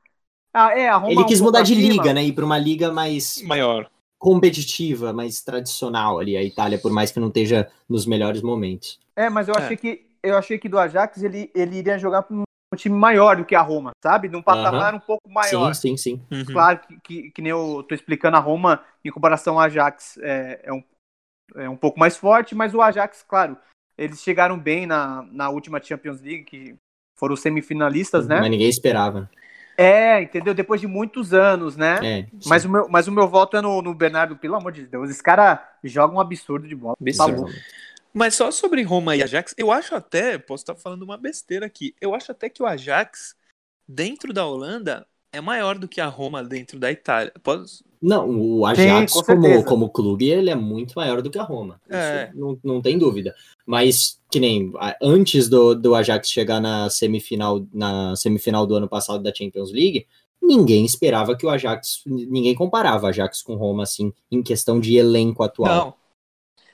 [0.54, 1.88] Ah, é, a Roma Ele um quis pouco mudar de acima.
[1.88, 2.22] liga, né?
[2.22, 3.90] Ir pra uma liga mais Maior.
[4.20, 9.00] competitiva, mais tradicional ali, a Itália, por mais que não esteja nos melhores momentos.
[9.16, 9.58] É, mas eu É.
[9.58, 12.44] achei que eu achei que do Ajax ele, ele iria jogar para um
[12.76, 14.28] time maior do que a Roma, sabe?
[14.28, 15.74] Num patamar um pouco maior.
[15.74, 16.26] Sim, sim, sim.
[16.30, 16.44] Uhum.
[16.44, 20.60] Claro que, que, que nem eu tô explicando, a Roma, em comparação ao Ajax, é,
[20.62, 20.84] é, um,
[21.56, 23.56] é um pouco mais forte, mas o Ajax, claro,
[24.00, 26.74] eles chegaram bem na, na última Champions League, que
[27.14, 28.40] foram semifinalistas, né?
[28.40, 29.30] Mas ninguém esperava.
[29.76, 30.54] É, entendeu?
[30.54, 31.98] Depois de muitos anos, né?
[32.02, 34.86] É, Mas o, meu, mas o meu voto é no, no Bernardo, pelo amor de
[34.86, 35.10] Deus.
[35.10, 36.96] Esse cara joga um absurdo de bola.
[36.98, 37.44] Absurdo.
[37.44, 37.52] Tá.
[38.12, 41.94] Mas só sobre Roma e Ajax, eu acho até, posso estar falando uma besteira aqui,
[42.00, 43.36] eu acho até que o Ajax,
[43.86, 47.32] dentro da Holanda, é maior do que a Roma dentro da Itália.
[47.42, 47.84] Posso...
[48.02, 51.80] Não, o Ajax com como, como clube, ele é muito maior do que a Roma.
[51.86, 52.30] Isso É.
[52.34, 53.34] não, não tem dúvida.
[53.66, 59.22] Mas, que nem antes do, do Ajax chegar na semifinal, na semifinal do ano passado
[59.22, 60.06] da Champions League,
[60.40, 62.02] ninguém esperava que o Ajax.
[62.06, 65.68] Ninguém comparava Ajax com Roma, assim, em questão de elenco atual.
[65.84, 65.94] Não.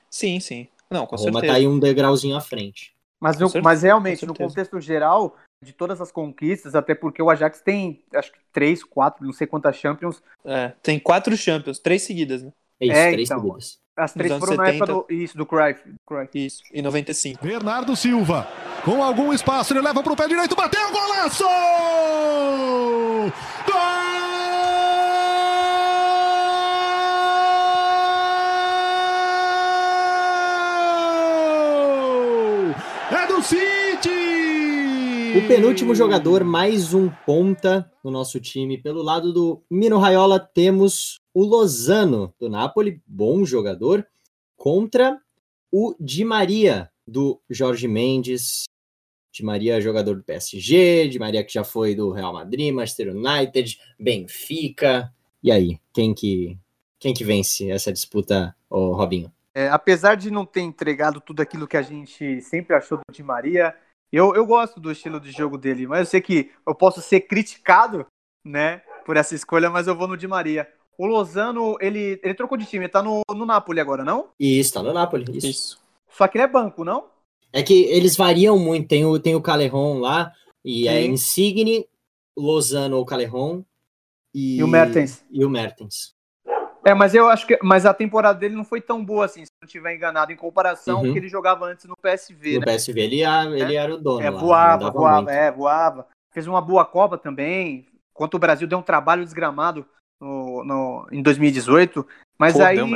[0.09, 0.67] Sim, sim.
[0.89, 1.53] Não, com a Roma certeza.
[1.53, 2.95] tá aí um degrauzinho à frente.
[3.19, 7.61] Mas, certeza, mas realmente, no contexto geral, de todas as conquistas, até porque o Ajax
[7.61, 10.21] tem, acho que três, quatro, não sei quantas Champions.
[10.45, 12.51] É, tem quatro Champions, três seguidas, né?
[12.79, 13.41] É isso, É, três então.
[13.41, 13.79] seguidas.
[13.95, 14.93] As três foram na época 70.
[14.93, 15.81] do, isso, do Cruyff.
[15.89, 16.29] do Cruyff.
[16.45, 17.43] Isso, e 95.
[17.43, 18.47] Bernardo Silva,
[18.85, 21.43] com algum espaço, ele leva pro pé direito, bateu, golaço!
[31.77, 32.73] Gol!
[33.11, 34.17] É do City!
[35.35, 38.77] O penúltimo jogador, mais um ponta no nosso time.
[38.77, 44.07] Pelo lado do Mino Raiola, temos o Lozano, do Napoli, bom jogador,
[44.55, 45.19] contra
[45.71, 48.63] o Di Maria, do Jorge Mendes.
[49.31, 53.77] Di Maria, jogador do PSG, Di Maria que já foi do Real Madrid, Manchester United,
[53.99, 55.13] Benfica.
[55.43, 56.57] E aí, quem que,
[56.97, 59.31] quem que vence essa disputa, ô Robinho?
[59.53, 63.23] É, apesar de não ter entregado tudo aquilo que a gente sempre achou do Di
[63.23, 63.75] Maria,
[64.11, 67.21] eu, eu gosto do estilo de jogo dele, mas eu sei que eu posso ser
[67.21, 68.05] criticado,
[68.45, 70.67] né, por essa escolha, mas eu vou no Di Maria.
[70.97, 74.29] O Lozano, ele, ele trocou de time, ele tá no, no Napoli agora, não?
[74.39, 75.25] Isso, tá no Napoli.
[75.37, 75.47] Isso.
[75.47, 75.79] Isso.
[76.09, 77.05] Só que ele é banco, não?
[77.53, 78.87] É que eles variam muito.
[78.87, 80.33] Tem o, tem o Calerron lá,
[80.65, 81.11] e é Sim.
[81.11, 81.87] Insigne,
[82.35, 83.63] Lozano ou Calerron.
[84.33, 85.23] E, E o Mertens.
[85.29, 86.16] E o Mertens.
[86.87, 87.59] É, mas eu acho que.
[87.61, 91.01] Mas a temporada dele não foi tão boa assim, se não estiver enganado, em comparação
[91.01, 91.07] Uhum.
[91.07, 92.65] ao que ele jogava antes no PSV, No né?
[92.67, 94.21] PSV ele, era- ele era o dono.
[94.25, 95.29] É, lá, voava, voava, muito.
[95.29, 96.07] é, voava.
[96.31, 97.85] Fez uma boa Copa também.
[98.15, 99.85] Enquanto o Brasil deu um trabalho desgramado
[100.21, 102.07] no, no- em 2018.
[102.39, 102.75] Mas Pô, aí.
[102.75, 102.87] deu.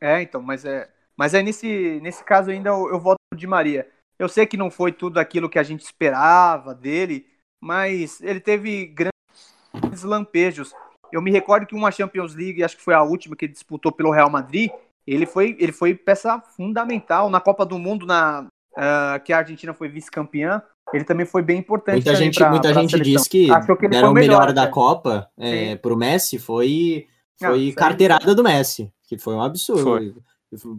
[0.00, 0.90] É, então, mas é.
[1.14, 3.86] Mas aí nesse, nesse caso ainda eu, eu voto Di Maria.
[4.18, 7.26] Eu sei que não foi tudo aquilo que a gente esperava dele,
[7.62, 10.74] mas ele teve grandes lampejos.
[11.12, 13.92] Eu me recordo que uma Champions League, acho que foi a última que ele disputou
[13.92, 14.70] pelo Real Madrid,
[15.06, 19.72] ele foi, ele foi peça fundamental na Copa do Mundo, na, ah, que a Argentina
[19.72, 20.62] foi vice-campeã.
[20.92, 21.96] Ele também foi bem importante.
[21.96, 24.62] Muita gente, pra- muita pra gente diz que, que deram foi o melhor, melhor da
[24.64, 24.72] até.
[24.72, 25.76] Copa é, Sim.
[25.78, 27.06] pro Messi foi,
[27.38, 30.22] foi carteirada do Messi, que foi um absurdo.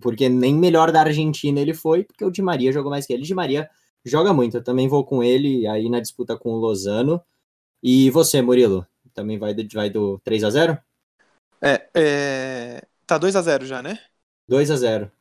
[0.02, 3.24] Porque nem melhor da Argentina ele foi, porque o Di Maria jogou mais que ele.
[3.24, 3.70] O Di Maria
[4.06, 7.22] joga muito, eu também vou com ele aí na disputa com o Lozano.
[7.84, 8.88] E você, Murilo?
[9.18, 10.78] Também vai do, vai do 3 a 0
[11.60, 12.82] É, é...
[13.08, 13.98] Tá 2x0 já, né?
[14.48, 15.12] 2 a 0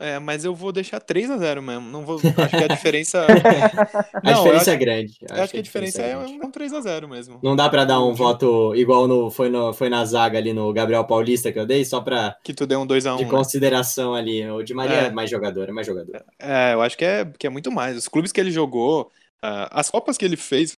[0.00, 1.82] É, mas eu vou deixar 3x0 mesmo.
[1.90, 2.16] Não vou.
[2.38, 3.26] Acho que a diferença.
[3.26, 5.18] A Não, eu diferença acho- é grande.
[5.28, 6.32] Eu acho que a diferença é grande.
[6.42, 7.40] um 3x0 mesmo.
[7.42, 10.72] Não dá pra dar um voto igual no, foi, no, foi na zaga ali no
[10.72, 13.18] Gabriel Paulista que eu dei, só pra Que tu deu um 2x1.
[13.18, 13.30] de né?
[13.30, 14.48] consideração ali.
[14.50, 15.04] O Di Maria é.
[15.06, 15.10] É.
[15.10, 16.24] mais jogador, é mais jogador.
[16.38, 17.96] É, eu acho que é, que é muito mais.
[17.96, 19.10] Os clubes que ele jogou,
[19.42, 20.76] ah, as Copas que ele fez,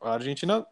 [0.00, 0.66] a Argentina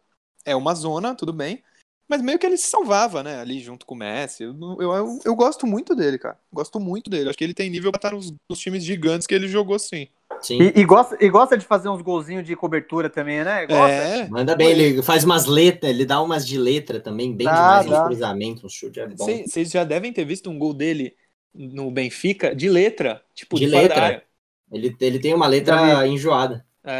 [0.45, 1.63] é uma zona, tudo bem,
[2.07, 4.43] mas meio que ele se salvava, né, ali junto com o Messi.
[4.43, 6.37] Eu, eu, eu, eu gosto muito dele, cara.
[6.51, 7.29] Gosto muito dele.
[7.29, 10.07] Acho que ele tem nível pra estar nos, nos times gigantes que ele jogou sim.
[10.41, 10.59] Sim.
[10.61, 13.67] E, e gosta, e gosta de fazer uns golzinhos de cobertura também, né?
[13.67, 13.93] Gosta.
[13.93, 17.53] É, Manda bem, ele faz umas letras, ele dá umas de letra também, bem Dá,
[17.53, 17.97] demais dá.
[17.99, 19.25] nos cruzamentos, um chute é bom.
[19.25, 21.15] vocês já devem ter visto um gol dele
[21.53, 24.23] no Benfica de letra, tipo, De de, letra?
[24.71, 26.65] Ele, ele tem uma letra enjoada.
[26.83, 26.91] É,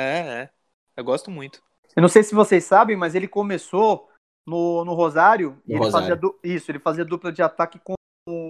[0.43, 0.49] é.
[0.97, 1.61] Eu gosto muito.
[1.99, 4.07] Eu não sei se vocês sabem, mas ele começou
[4.47, 5.57] no, no Rosário.
[5.67, 6.07] No e ele Rosário.
[6.07, 7.93] fazia du- isso, ele fazia dupla de ataque com,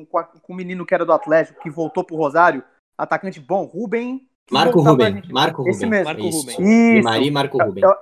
[0.05, 2.63] com, a- com o menino que era do Atlético, que voltou pro Rosário.
[2.95, 4.27] Atacante bom, Rubem.
[4.51, 5.23] Marco Rubem.
[5.31, 5.89] Marco Esse Rubem.
[5.89, 6.05] mesmo.
[6.05, 6.51] Marco Isso.
[6.51, 6.97] Rubem.
[6.99, 7.03] Isso.
[7.09, 7.83] Maria Marco Rubem.
[7.83, 7.93] Eu,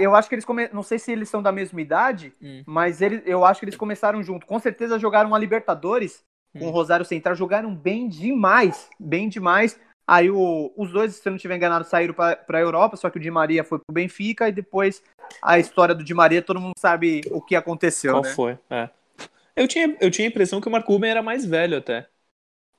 [0.00, 0.68] eu acho que eles come...
[0.72, 2.64] não sei se eles são da mesma idade, Hum.
[2.66, 4.44] mas ele, eu acho que eles começaram junto.
[4.44, 6.24] Com certeza jogaram uma Libertadores
[6.58, 6.68] com Hum.
[6.68, 9.78] o Rosário Central, jogaram bem demais, bem demais.
[10.06, 13.18] Aí o- os dois, se eu não estiver enganado, saíram para a Europa, só que
[13.18, 15.02] o Di Maria foi pro Benfica e depois
[15.42, 18.34] a história do Di Maria, todo mundo sabe o que aconteceu, Qual né?
[18.34, 18.58] foi?
[18.70, 18.88] É.
[19.56, 22.06] Eu, tinha, eu tinha a impressão que o Marco Ruben era mais velho até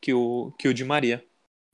[0.02, 1.24] que o, que o Di Maria.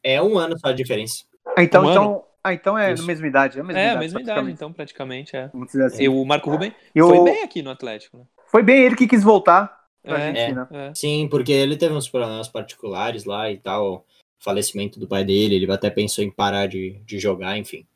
[0.03, 1.23] É um ano só a diferença.
[1.55, 3.01] Ah, então, Um então, ah, então é Isso.
[3.01, 3.97] na mesma idade, é a mesma É, idade.
[3.97, 5.47] a mesma idade, então, praticamente, é.
[5.53, 6.03] Vamos dizer assim.
[6.03, 8.25] E o Marco Ruben o- foi bem aqui no Atlético, né?
[8.47, 10.69] Foi bem ele que quis voltar pra É, Argentina.
[10.71, 10.93] é.
[10.93, 14.05] Sim, porque ele teve uns problemas particulares lá e tal.
[14.43, 17.87] Falecimento do pai dele, ele até pensou em parar de, de jogar, enfim.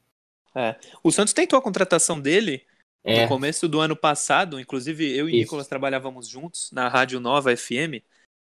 [1.03, 2.65] O Santos tentou a contratação dele
[3.03, 5.37] É, no começo do ano passado, inclusive eu e Isso.
[5.37, 8.03] Nicolas trabalhávamos juntos na Rádio Nova FM,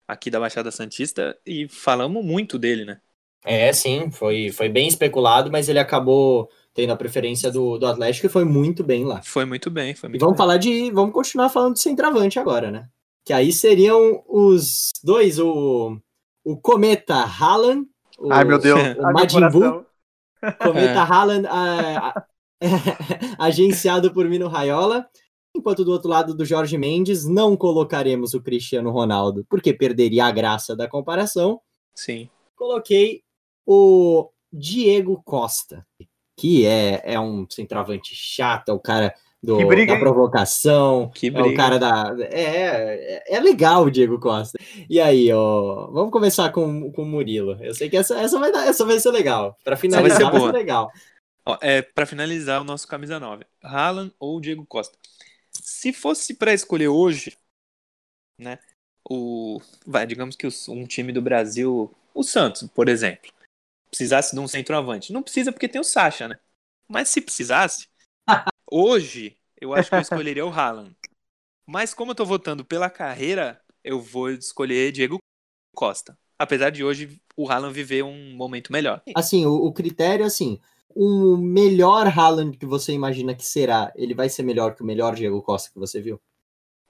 [0.07, 3.01] aqui da Baixada Santista, e falamos muito dele, né?
[3.45, 8.27] é, sim, foi, foi bem especulado, mas ele acabou tendo a preferência do, do Atlético
[8.27, 9.25] e foi muito bem lá.
[9.25, 10.39] Foi muito bem, foi E muito vamos bem.
[10.39, 10.91] falar de.
[10.93, 12.91] Vamos continuar falando de centroavante agora, né?
[13.25, 16.01] Que aí seriam os dois, o,
[16.45, 17.87] o Cometa Haaland.
[18.19, 18.79] O, Ai, meu Deus.
[18.99, 19.85] O Ai, Majin Buu.
[20.59, 20.97] Cometa É.
[20.99, 22.25] Haaland, a- a-
[23.39, 25.07] agenciado por Mino Raiola.
[25.55, 30.31] Enquanto do outro lado do Jorge Mendes, não colocaremos o Cristiano Ronaldo, porque perderia a
[30.31, 31.61] graça da comparação.
[31.95, 32.29] Sim.
[32.57, 33.23] Coloquei
[33.67, 35.87] o Diego Costa,
[36.39, 41.33] que é, é um centroavante chato, é o cara do, da provocação, Que é o
[41.35, 41.57] briga.
[41.57, 42.15] cara da.
[42.31, 42.43] É,
[43.27, 44.59] é, é legal o Diego Costa.
[44.89, 47.59] E aí, ó, vamos começar com, com o Murilo.
[47.63, 49.57] Eu sei que essa, essa, vai, dar, essa vai ser legal.
[49.65, 50.53] Para finalizar, ser vai ser, boa.
[50.53, 50.93] legal.
[51.45, 54.97] Ó, é, para finalizar o nosso camisa 9, Haaland ou Diego Costa.
[55.51, 57.37] Se fosse para escolher hoje,
[58.39, 58.59] né,
[59.11, 63.31] o vai, digamos que os- um time do Brasil, o Santos, por exemplo,
[63.91, 65.13] precisasse de um centroavante.
[65.13, 66.39] Não precisa porque tem o Sacha, né?
[66.89, 67.89] Mas se precisasse,
[68.73, 70.97] hoje eu acho que eu escolheria o Haaland.
[71.67, 75.19] Mas como eu tô votando pela carreira, eu vou escolher Diego
[75.75, 76.19] Costa.
[76.39, 79.03] Apesar de hoje o Haaland viver um momento melhor.
[79.15, 80.61] Assim, o, o critério, assim,
[80.95, 85.15] o melhor Haaland que você imagina que será, ele vai ser melhor que o melhor
[85.15, 86.21] Diego Costa que você viu?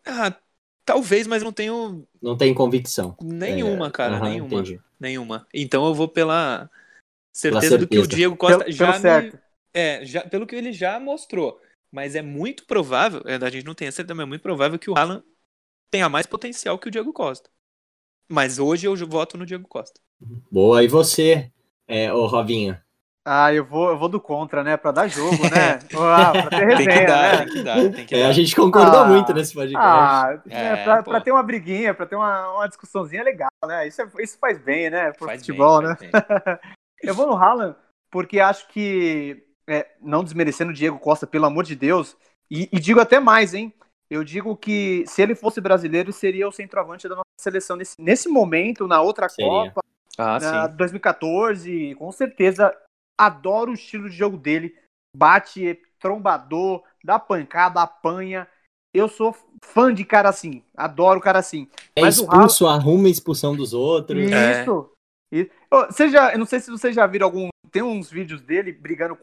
[0.06, 0.36] Ah,
[0.84, 3.16] talvez, mas não tenho Não tem convicção.
[3.20, 4.38] nenhuma, É, cara, aham, nenhuma.
[4.38, 4.80] entendi.
[4.98, 5.46] Nenhuma.
[5.52, 6.70] Então eu vou pela
[7.32, 8.08] certeza, do que o certeza.
[8.08, 9.38] Diego Costa Pelo, já pelo me- certo.
[9.74, 11.60] é, já pelo que ele já mostrou.
[11.92, 14.90] Mas é muito provável, é, a gente não tem certeza, mas é muito provável que
[14.90, 15.22] o Alan
[15.90, 17.50] tenha mais potencial que o Diego Costa.
[18.28, 20.00] Mas hoje eu voto no Diego Costa.
[20.50, 21.50] Boa, e você,
[21.86, 22.80] é, ô Robinho?
[23.24, 24.76] Ah, eu vou, eu vou do contra, né?
[24.76, 25.78] Pra dar jogo, né?
[25.94, 27.44] Ah, pra ter Tem que resenha, dar, né?
[27.44, 28.28] tem que dar, tem que É, dar.
[28.28, 29.78] a gente concordou Ah, muito nesse podcast.
[29.78, 33.86] Ah, né, É, pra, pra ter uma briguinha, pra ter uma, uma discussãozinha legal, né?
[33.86, 35.12] Isso, é- isso faz bem, né?
[35.12, 35.96] Pro Faz bem, futebol, né?
[36.00, 36.10] bem.
[37.02, 37.76] Eu vou no Haaland
[38.10, 42.16] porque acho que, é, não desmerecendo o Diego Costa, pelo amor de Deus,
[42.50, 43.72] e, e digo até mais, hein?
[44.10, 48.28] Eu digo que se ele fosse brasileiro, seria o centroavante da nossa seleção nesse, nesse
[48.28, 49.70] momento, na outra Seria.
[49.70, 49.82] Copa,
[50.18, 50.76] Ah, na sim.
[50.76, 52.76] 2014, com certeza.
[53.18, 54.76] Adoro o estilo de jogo dele.
[55.16, 58.46] Bate, é trombador, dá pancada, apanha.
[58.92, 59.34] Eu sou
[59.64, 60.62] fã de cara assim.
[60.76, 61.66] Adoro cara assim.
[61.96, 64.30] É mas o expulso, arruma a expulsão dos outros.
[64.30, 64.60] É.
[64.60, 64.90] Isso.
[65.32, 65.50] Isso.
[65.70, 67.48] Ô, Você já, eu não sei se vocês já viram algum.
[67.70, 69.22] Tem uns vídeos dele brigando com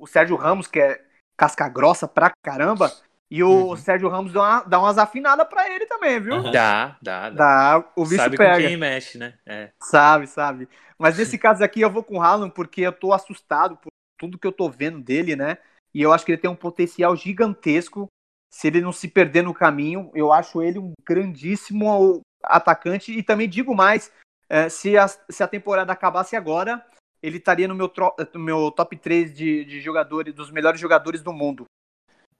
[0.00, 1.00] o Sérgio Ramos, que é
[1.36, 2.90] casca grossa pra caramba.
[3.30, 3.76] E o Uhum.
[3.76, 6.36] Sérgio Ramos dá, uma, dá umas afinadas pra ele também, viu?
[6.36, 6.50] Aham.
[6.50, 7.78] Dá, dá, dá.
[7.78, 8.62] Dá, o bicho Sabe pega.
[8.62, 9.34] com quem mexe, né?
[9.44, 9.70] É.
[9.82, 10.68] Sabe, sabe.
[10.98, 13.88] Mas nesse caso aqui eu vou com o Haaland porque eu tô assustado por
[14.18, 15.58] tudo que eu tô vendo dele, né?
[15.94, 18.06] E eu acho que ele tem um potencial gigantesco.
[18.50, 23.12] Se ele não se perder no caminho, eu acho ele um grandíssimo atacante.
[23.12, 24.10] E também digo mais,
[24.48, 26.84] eh, se, a, se a temporada acabasse agora,
[27.22, 31.22] ele estaria no meu, tro- no meu top 3 de, de jogadores, dos melhores jogadores
[31.22, 31.64] do mundo.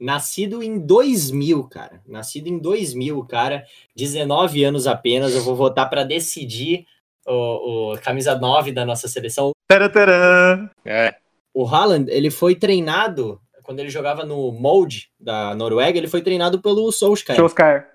[0.00, 2.00] Nascido em 2000, cara.
[2.06, 3.64] Nascido em 2000, cara.
[3.96, 5.34] 19 anos apenas.
[5.34, 6.86] Eu vou votar para decidir
[7.26, 9.50] o, o camisa 9 da nossa seleção.
[9.68, 10.70] Taratã!
[10.84, 11.16] É.
[11.52, 16.62] O Haaland, ele foi treinado, quando ele jogava no Molde da Noruega, ele foi treinado
[16.62, 17.42] pelo Solskjaer.
[17.42, 17.88] Oscar,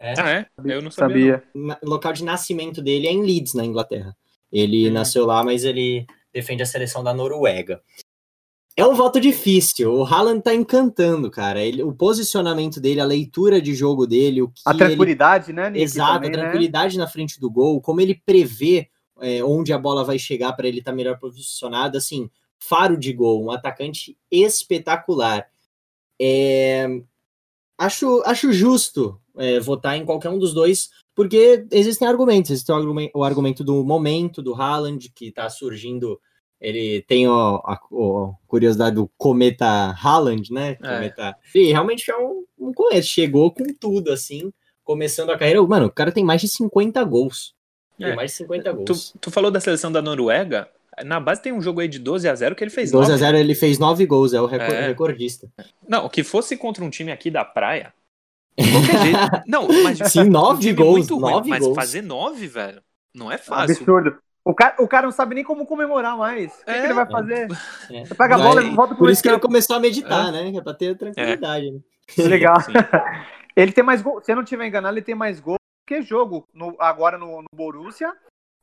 [0.00, 0.46] Ah, é?
[0.64, 1.38] Eu não sabia.
[1.38, 1.42] sabia.
[1.52, 4.14] Na- O local de nascimento dele é em Leeds, na Inglaterra.
[4.52, 4.92] Ele Hum.
[4.92, 7.82] nasceu lá, mas ele defende a seleção da Noruega.
[8.76, 9.92] É um voto difícil.
[9.92, 11.60] O Haaland tá encantando, cara.
[11.60, 15.68] Ele, o posicionamento dele, a leitura de jogo dele, o que A ele tranquilidade, né,
[15.68, 15.82] Nick?
[15.82, 16.42] Exato, também, a né?
[16.42, 18.88] tranquilidade na frente do gol, como ele prevê
[19.20, 23.44] é, onde a bola vai chegar para ele estar melhor posicionado, assim, faro de gol,
[23.44, 25.46] um atacante espetacular.
[26.20, 26.86] É,
[27.76, 32.50] acho, acho justo é, votar em qualquer um dos dois, porque existem argumentos.
[32.50, 36.18] Existe o argumento, do momento do Haaland, que está surgindo.
[36.58, 39.66] Ele tem ó, a, ó, curiosidade do cometa
[40.02, 40.70] Haaland, né?
[40.70, 40.76] É.
[40.76, 41.36] Cometa.
[41.54, 43.08] E realmente é um, um começo.
[43.08, 44.50] Chegou com tudo, assim,
[44.82, 45.62] começando a carreira.
[45.62, 47.54] Mano, o cara tem mais de 50 gols.
[47.98, 48.14] Tem É.
[48.16, 49.14] mais de 50 Tu, gols.
[49.20, 50.68] tu falou da seleção da Noruega.
[51.04, 53.14] Na base tem um jogo aí de 12 a 0 que ele fez 12 a
[53.16, 53.20] 9.
[53.26, 54.86] 0 ele fez 9 gols, é o É.
[54.88, 55.50] recordista.
[55.86, 57.92] Não, que fosse contra um time aqui da praia.
[58.58, 59.18] De qualquer jeito.
[59.46, 61.74] Não, mas Sim, nove um time gols, muito ruim, nove mas gols.
[61.76, 62.82] fazer 9, velho,
[63.14, 63.76] não é fácil.
[63.76, 64.18] Absurdo.
[64.44, 66.52] O cara, o cara não sabe nem como comemorar mais.
[66.62, 66.80] O que, É.
[66.80, 67.48] que ele vai fazer?
[67.90, 68.04] É.
[68.04, 70.50] Você pega a bola e volta pro Por isso que ele começou a meditar, né?
[70.56, 71.70] É pra ter tranquilidade.
[71.70, 71.80] né?
[72.18, 72.60] Legal.
[72.60, 72.72] Sim.
[73.56, 74.20] Ele tem mais gol.
[74.22, 77.48] Se eu não tiver enganado, ele tem mais gol que jogo no- agora no, no
[77.54, 78.12] Borussia.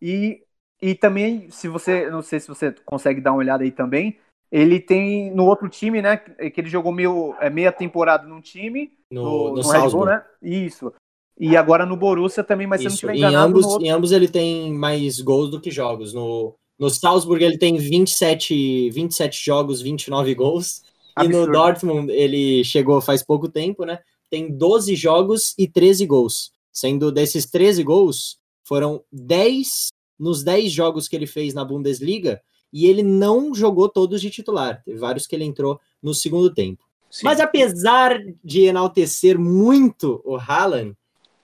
[0.02, 0.42] E
[0.82, 4.18] e também, se você, não sei se você consegue dar uma olhada aí também,
[4.52, 6.18] ele tem no outro time, né?
[6.18, 10.24] Que ele jogou meio, é, meia temporada num time, No, no, no, Red Bull, né?
[10.42, 10.94] Isso.
[11.40, 13.06] E agora no Borussia também, mas se eu não Isso.
[13.06, 16.14] estiver Em, ambos, outro- em ambos ele tem mais gols do que jogos.
[16.14, 20.82] No, no Salzburg ele tem 27, 27 jogos, 29 gols.
[21.20, 21.52] E no Absurdo.
[21.52, 24.00] Dortmund ele chegou faz pouco tempo, né?
[24.30, 26.52] Tem 12 jogos e 13 gols.
[26.72, 29.88] Sendo desses 13 gols, foram 10
[30.20, 32.42] nos 10 jogos que ele fez na Bundesliga.
[32.72, 34.82] E ele não jogou todos de titular.
[34.84, 36.84] Teve vários que ele entrou no segundo tempo.
[37.10, 37.26] Sim.
[37.26, 40.96] Mas apesar de enaltecer muito o Haaland,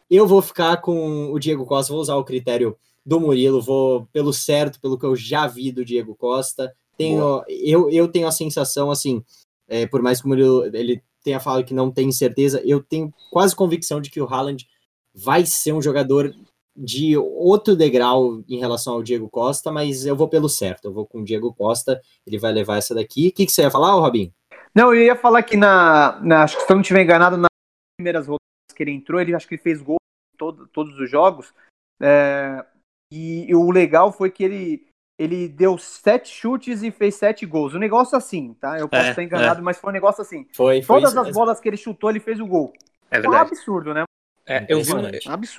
[0.09, 4.33] eu vou ficar com o Diego Costa, vou usar o critério do Murilo, vou pelo
[4.33, 6.73] certo, pelo que eu já vi do Diego Costa.
[6.97, 9.23] Tenho, eu, eu tenho a sensação, assim,
[9.67, 13.11] é, por mais que o Murilo ele tenha falado que não tem certeza, eu tenho
[13.31, 14.67] quase convicção de que o Haaland
[15.13, 16.33] vai ser um jogador
[16.75, 21.05] de outro degrau em relação ao Diego Costa, mas eu vou pelo certo, eu vou
[21.05, 23.27] com o Diego Costa, ele vai levar essa daqui.
[23.27, 24.33] O que, que você ia falar, ô, Robinho?
[24.73, 27.47] Não, eu ia falar que na, na- Acho que se eu não estiver enganado, nas
[27.95, 28.39] primeiras rodadas
[28.75, 29.97] que ele entrou, ele acho que ele fez gol
[30.33, 31.53] em todo- todos os jogos.
[32.01, 32.65] É,
[33.13, 34.87] e, e o legal foi que ele,
[35.19, 37.75] ele deu sete chutes e fez sete gols.
[37.75, 38.79] Um negócio assim, tá?
[38.79, 40.47] Eu posso É, estar enganado, mas foi um negócio assim.
[40.53, 41.39] Foi, foi Todas isso as mesmo.
[41.39, 42.73] bolas que ele chutou, ele fez o gol.
[43.11, 43.51] É É um verdade.
[43.51, 44.03] absurdo, né?
[44.45, 44.91] É, eu, vi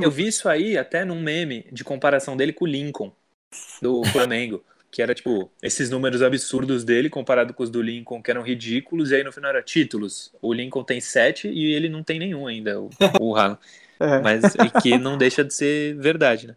[0.01, 3.13] eu vi isso aí até num meme de comparação dele com o Lincoln,
[3.81, 4.63] do Flamengo.
[4.91, 9.11] Que era tipo, esses números absurdos dele comparado com os do Lincoln, que eram ridículos,
[9.11, 10.33] e aí no final era títulos.
[10.41, 13.59] O Lincoln tem sete e ele não tem nenhum ainda, o, o Haaland.
[13.99, 14.21] É.
[14.21, 16.57] Mas e que não deixa de ser verdade, né?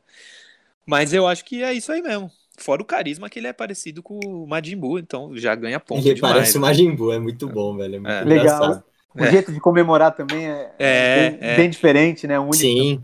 [0.85, 2.31] Mas eu acho que é isso aí mesmo.
[2.57, 5.99] Fora o carisma que ele é parecido com o Majin Buu, então já ganha ponto
[6.07, 6.33] Ele demais.
[6.35, 7.95] parece o Majin Buu, é muito bom, velho.
[7.95, 8.23] É muito É.
[8.23, 8.83] Legal.
[9.15, 9.31] O É.
[9.31, 11.55] jeito de comemorar também é, É, bem, é.
[11.57, 12.37] bem diferente, né?
[12.39, 12.55] Único.
[12.55, 13.01] Sim.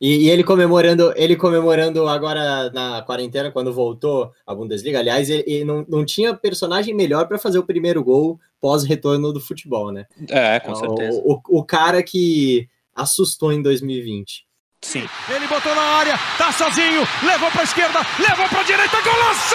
[0.00, 4.98] E, e ele comemorando, ele comemorando agora na quarentena, quando voltou à Bundesliga.
[4.98, 9.40] Aliás, ele, ele não, não tinha personagem melhor para fazer o primeiro gol pós-retorno do
[9.40, 10.06] futebol, né?
[10.28, 11.20] É, com certeza.
[11.24, 14.44] O, o, o cara que assustou em 2020.
[14.80, 15.04] Sim.
[15.32, 19.54] Ele botou na área, tá sozinho, levou pra esquerda, levou pra direita, golaço!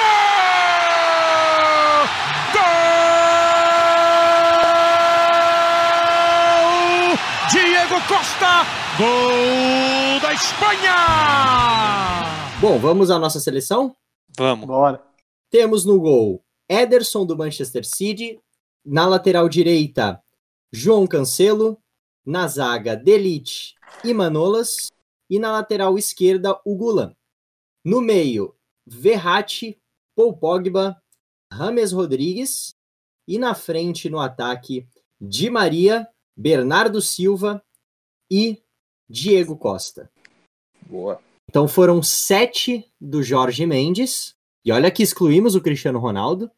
[7.51, 8.65] Diego Costa,
[8.97, 10.95] gol da Espanha!
[12.59, 13.95] Bom, vamos à nossa seleção?
[14.37, 14.65] Vamos.
[14.65, 15.01] Bora.
[15.49, 18.37] Temos no gol Ederson do Manchester City,
[18.85, 20.21] na lateral direita
[20.73, 21.81] João Cancelo,
[22.25, 24.89] na zaga Delite e Manolas
[25.29, 27.15] e na lateral esquerda o Gulan.
[27.81, 28.53] No meio
[28.85, 29.79] Verratti,
[30.13, 31.01] Paul Pogba,
[31.49, 32.75] Rames Rodrigues
[33.25, 34.85] e na frente no ataque
[35.19, 36.05] Di Maria,
[36.37, 37.63] Bernardo Silva
[38.29, 38.61] e
[39.09, 40.09] Diego Costa.
[40.85, 41.19] Boa.
[41.49, 46.51] Então foram sete do Jorge Mendes, e olha que excluímos o Cristiano Ronaldo,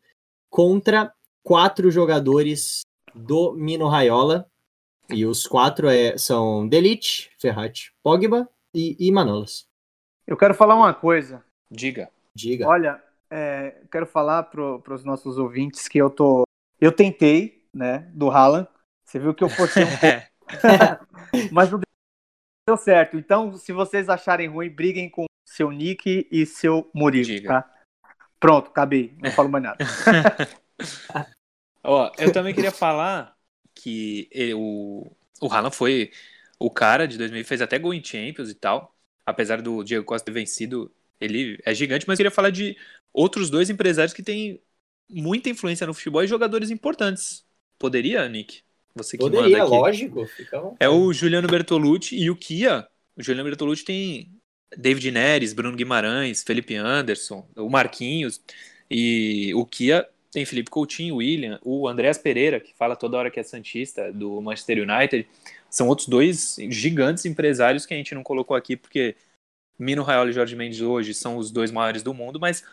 [0.50, 1.14] contra
[1.44, 2.82] quatro jogadores
[3.14, 4.50] do Mino Raiola.
[5.12, 9.66] E os quatro é, são Delite, Ferrat, Pogba e, e Manolas.
[10.28, 11.44] Eu quero falar uma coisa.
[11.72, 12.12] Diga.
[12.36, 12.68] Diga.
[12.68, 16.44] Olha, é, quero falar para os nossos ouvintes que eu tô.
[16.80, 18.68] Eu tentei, né, do Haaland.
[19.10, 20.22] Você viu que eu forcei um pouco,
[21.52, 21.82] mas não
[22.68, 23.18] deu certo.
[23.18, 27.68] Então, se vocês acharem ruim, briguem com seu Nick e seu Murilo, tá?
[28.40, 29.16] Pronto, acabei.
[29.20, 29.84] Não falo mais nada.
[31.84, 33.36] Ó, eu também queria falar
[33.74, 36.12] que ele- o, o Haaland foi
[36.60, 38.96] o cara de 2000, fez até gol em Champions e tal.
[39.26, 42.78] Apesar do Diego Costa ter vencido, ele é gigante, mas eu queria falar de
[43.12, 44.62] outros dois empresários que têm
[45.10, 47.44] muita influência no futebol e jogadores importantes.
[47.80, 48.62] Poderia, Nick?
[49.04, 49.72] Você que Poderia, manda aqui.
[49.72, 50.26] lógico.
[50.26, 50.62] Fica.
[50.80, 52.88] É o Juliano Bertolucci e o Kia.
[53.16, 54.32] O Juliano Bertolucci tem
[54.78, 58.42] David Neres, Bruno Guimarães, Felipe Anderson, o Marquinhos.
[58.90, 63.40] E o Kia tem Felipe Coutinho, William, o Andreas Pereira, que fala toda hora que
[63.40, 65.28] é Santista, do Manchester United.
[65.70, 69.16] São outros dois gigantes empresários que a gente não colocou aqui, porque
[69.78, 72.64] Mino Raiola e Jorge Mendes hoje são os dois maiores do mundo, mas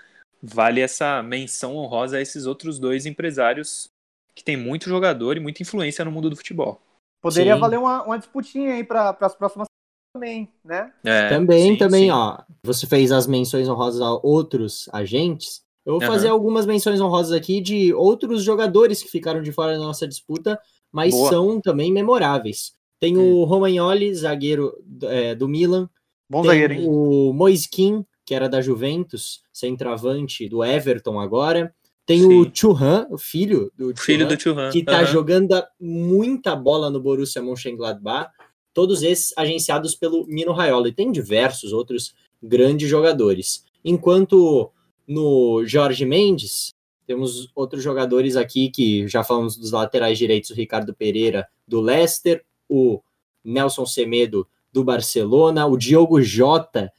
[0.42, 3.90] vale essa menção honrosa a esses outros dois empresários
[4.36, 6.78] que têm muito jogador e muita influência no mundo do futebol.
[7.22, 7.60] Poderia Sim.
[7.60, 9.66] valer uma, uma disputinha aí para as próximas
[10.14, 10.92] também, né?
[11.02, 12.10] É, Também, sim, também, sim.
[12.10, 12.38] ó.
[12.62, 15.64] Você fez as menções honrosas a outros agentes.
[15.84, 16.12] Eu vou Aham.
[16.12, 20.60] fazer algumas menções honrosas aqui de outros jogadores que ficaram de fora da nossa disputa,
[20.92, 21.30] mas Boa.
[21.30, 22.74] são também memoráveis.
[23.00, 24.74] Tem o Romagnoli, zagueiro
[25.04, 25.88] é, do Milan.
[26.28, 26.86] Bom Tem zagueiro, hein?
[26.88, 31.74] o Moiskin, que era da Juventus, centroavante do Everton agora.
[32.06, 32.40] Tem Sim.
[32.40, 35.06] o Churran, o filho do Filho Thuram, do que tá aham.
[35.06, 38.30] jogando muita bola no Borussia Mönchengladbach.
[38.72, 40.88] Todos esses agenciados pelo Mino Raiola.
[40.88, 43.64] E tem diversos outros grandes jogadores.
[43.84, 44.70] Enquanto
[45.06, 46.72] no Jorge Mendes,
[47.06, 52.44] temos outros jogadores aqui que já falamos dos laterais direitos, o Ricardo Pereira do Leicester,
[52.68, 53.00] o
[53.44, 56.92] Nelson Semedo do Barcelona, o Diogo Jota,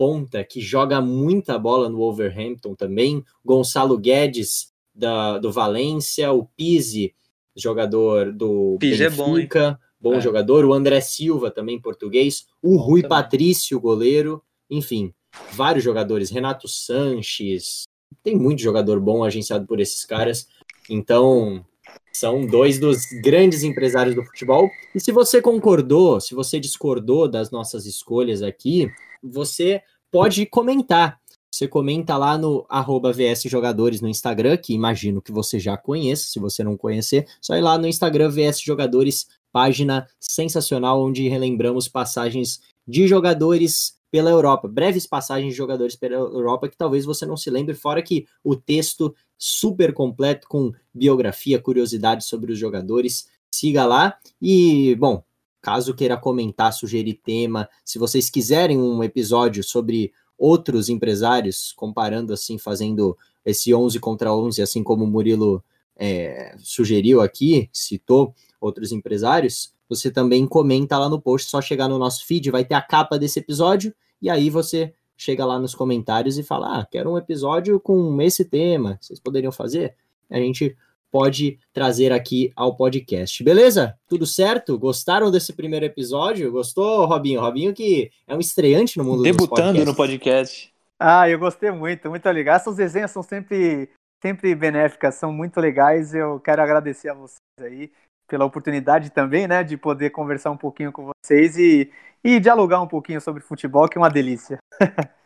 [0.00, 7.14] ponta, que joga muita bola no Wolverhampton também, Gonçalo Guedes da, do Valência, o Pizzi,
[7.54, 9.70] jogador do Pizzi Benfica, é
[10.00, 10.20] bom, bom É.
[10.22, 13.10] jogador, o André Silva também português, o Bom Rui também.
[13.10, 15.12] Patrício, goleiro, enfim,
[15.52, 17.82] vários jogadores, Renato Sanches,
[18.22, 20.48] tem muito jogador bom agenciado por esses caras,
[20.88, 21.62] então
[22.10, 24.70] são dois dos grandes empresários do futebol.
[24.94, 28.90] E se você concordou, se você discordou das nossas escolhas aqui,
[29.22, 31.20] você pode comentar.
[31.52, 36.26] Você comenta lá no arroba VS Jogadores no Instagram, que imagino que você já conheça.
[36.28, 41.88] Se você não conhecer, só ir lá no Instagram VS Jogadores, página sensacional onde relembramos
[41.88, 47.36] passagens de jogadores pela Europa, breves passagens de jogadores pela Europa que talvez você não
[47.36, 53.28] se lembre, fora que o texto super completo com biografia, curiosidades sobre os jogadores.
[53.52, 55.22] Siga lá e, bom,
[55.60, 62.58] caso queira comentar, sugerir tema, se vocês quiserem um episódio sobre outros empresários, comparando assim,
[62.58, 65.62] fazendo esse 11 contra 11, assim como o Murilo
[65.96, 71.98] é, sugeriu aqui, citou outros empresários, você também comenta lá no post, só chegar no
[71.98, 76.38] nosso feed, vai ter a capa desse episódio, e aí você chega lá nos comentários
[76.38, 79.94] e fala, ah, quero um episódio com esse tema, vocês poderiam fazer?
[80.30, 80.74] A gente
[81.10, 83.42] pode trazer aqui ao podcast.
[83.42, 83.96] Beleza?
[84.08, 84.78] Tudo certo?
[84.78, 86.50] Gostaram desse primeiro episódio?
[86.52, 87.40] Gostou, Robinho?
[87.40, 90.72] Robinho que é um estreante no mundo dos Debutando no podcast.
[90.98, 92.56] Ah, eu gostei muito, muito legal.
[92.56, 93.88] Essas resenhas são sempre,
[94.22, 96.14] sempre benéficas, são muito legais.
[96.14, 97.90] Eu quero agradecer a vocês aí
[98.28, 101.90] pela oportunidade também, né, de poder conversar um pouquinho com vocês e,
[102.22, 104.58] e dialogar um pouquinho sobre futebol, que é uma delícia.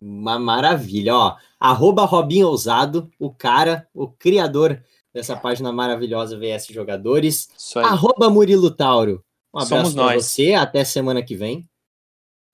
[0.01, 1.37] Uma maravilha, ó.
[1.61, 4.81] Arroba Robinho Ousado, o cara, o criador
[5.15, 7.49] dessa página maravilhosa VS Jogadores.
[7.57, 7.85] Isso aí.
[7.85, 9.25] Arroba Murilo Tauro.
[9.55, 10.25] Um abraço Somos pra nós.
[10.27, 11.65] você, até semana que vem.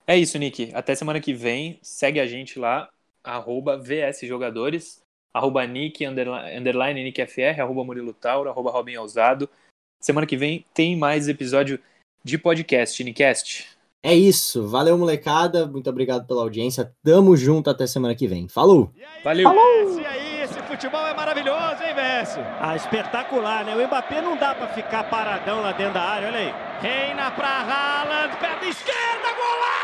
[0.05, 0.71] É isso, Nick.
[0.73, 1.79] Até semana que vem.
[1.81, 2.89] Segue a gente lá,
[3.23, 5.01] arroba VS Jogadores,
[5.33, 9.49] arroba Nick, underline, underline Nick FR, arroba Murilo Tauro, arroba Robin Ousado.
[9.99, 11.79] Semana que vem tem mais episódio
[12.23, 13.67] de podcast, Nickcast.
[14.03, 18.47] É isso, valeu molecada, muito obrigado pela audiência, tamo junto até semana que vem.
[18.47, 18.91] Falou!
[19.23, 19.47] Valeu!
[19.99, 20.30] E aí, esse
[20.81, 22.43] futebol é maravilhoso, hein, Vécio?
[22.59, 23.75] Ah, espetacular, né?
[23.75, 26.55] O Mbappé não dá pra ficar paradão lá dentro da área, olha aí.
[26.81, 29.80] Reina pra Haaland, perna esquerda, golaço!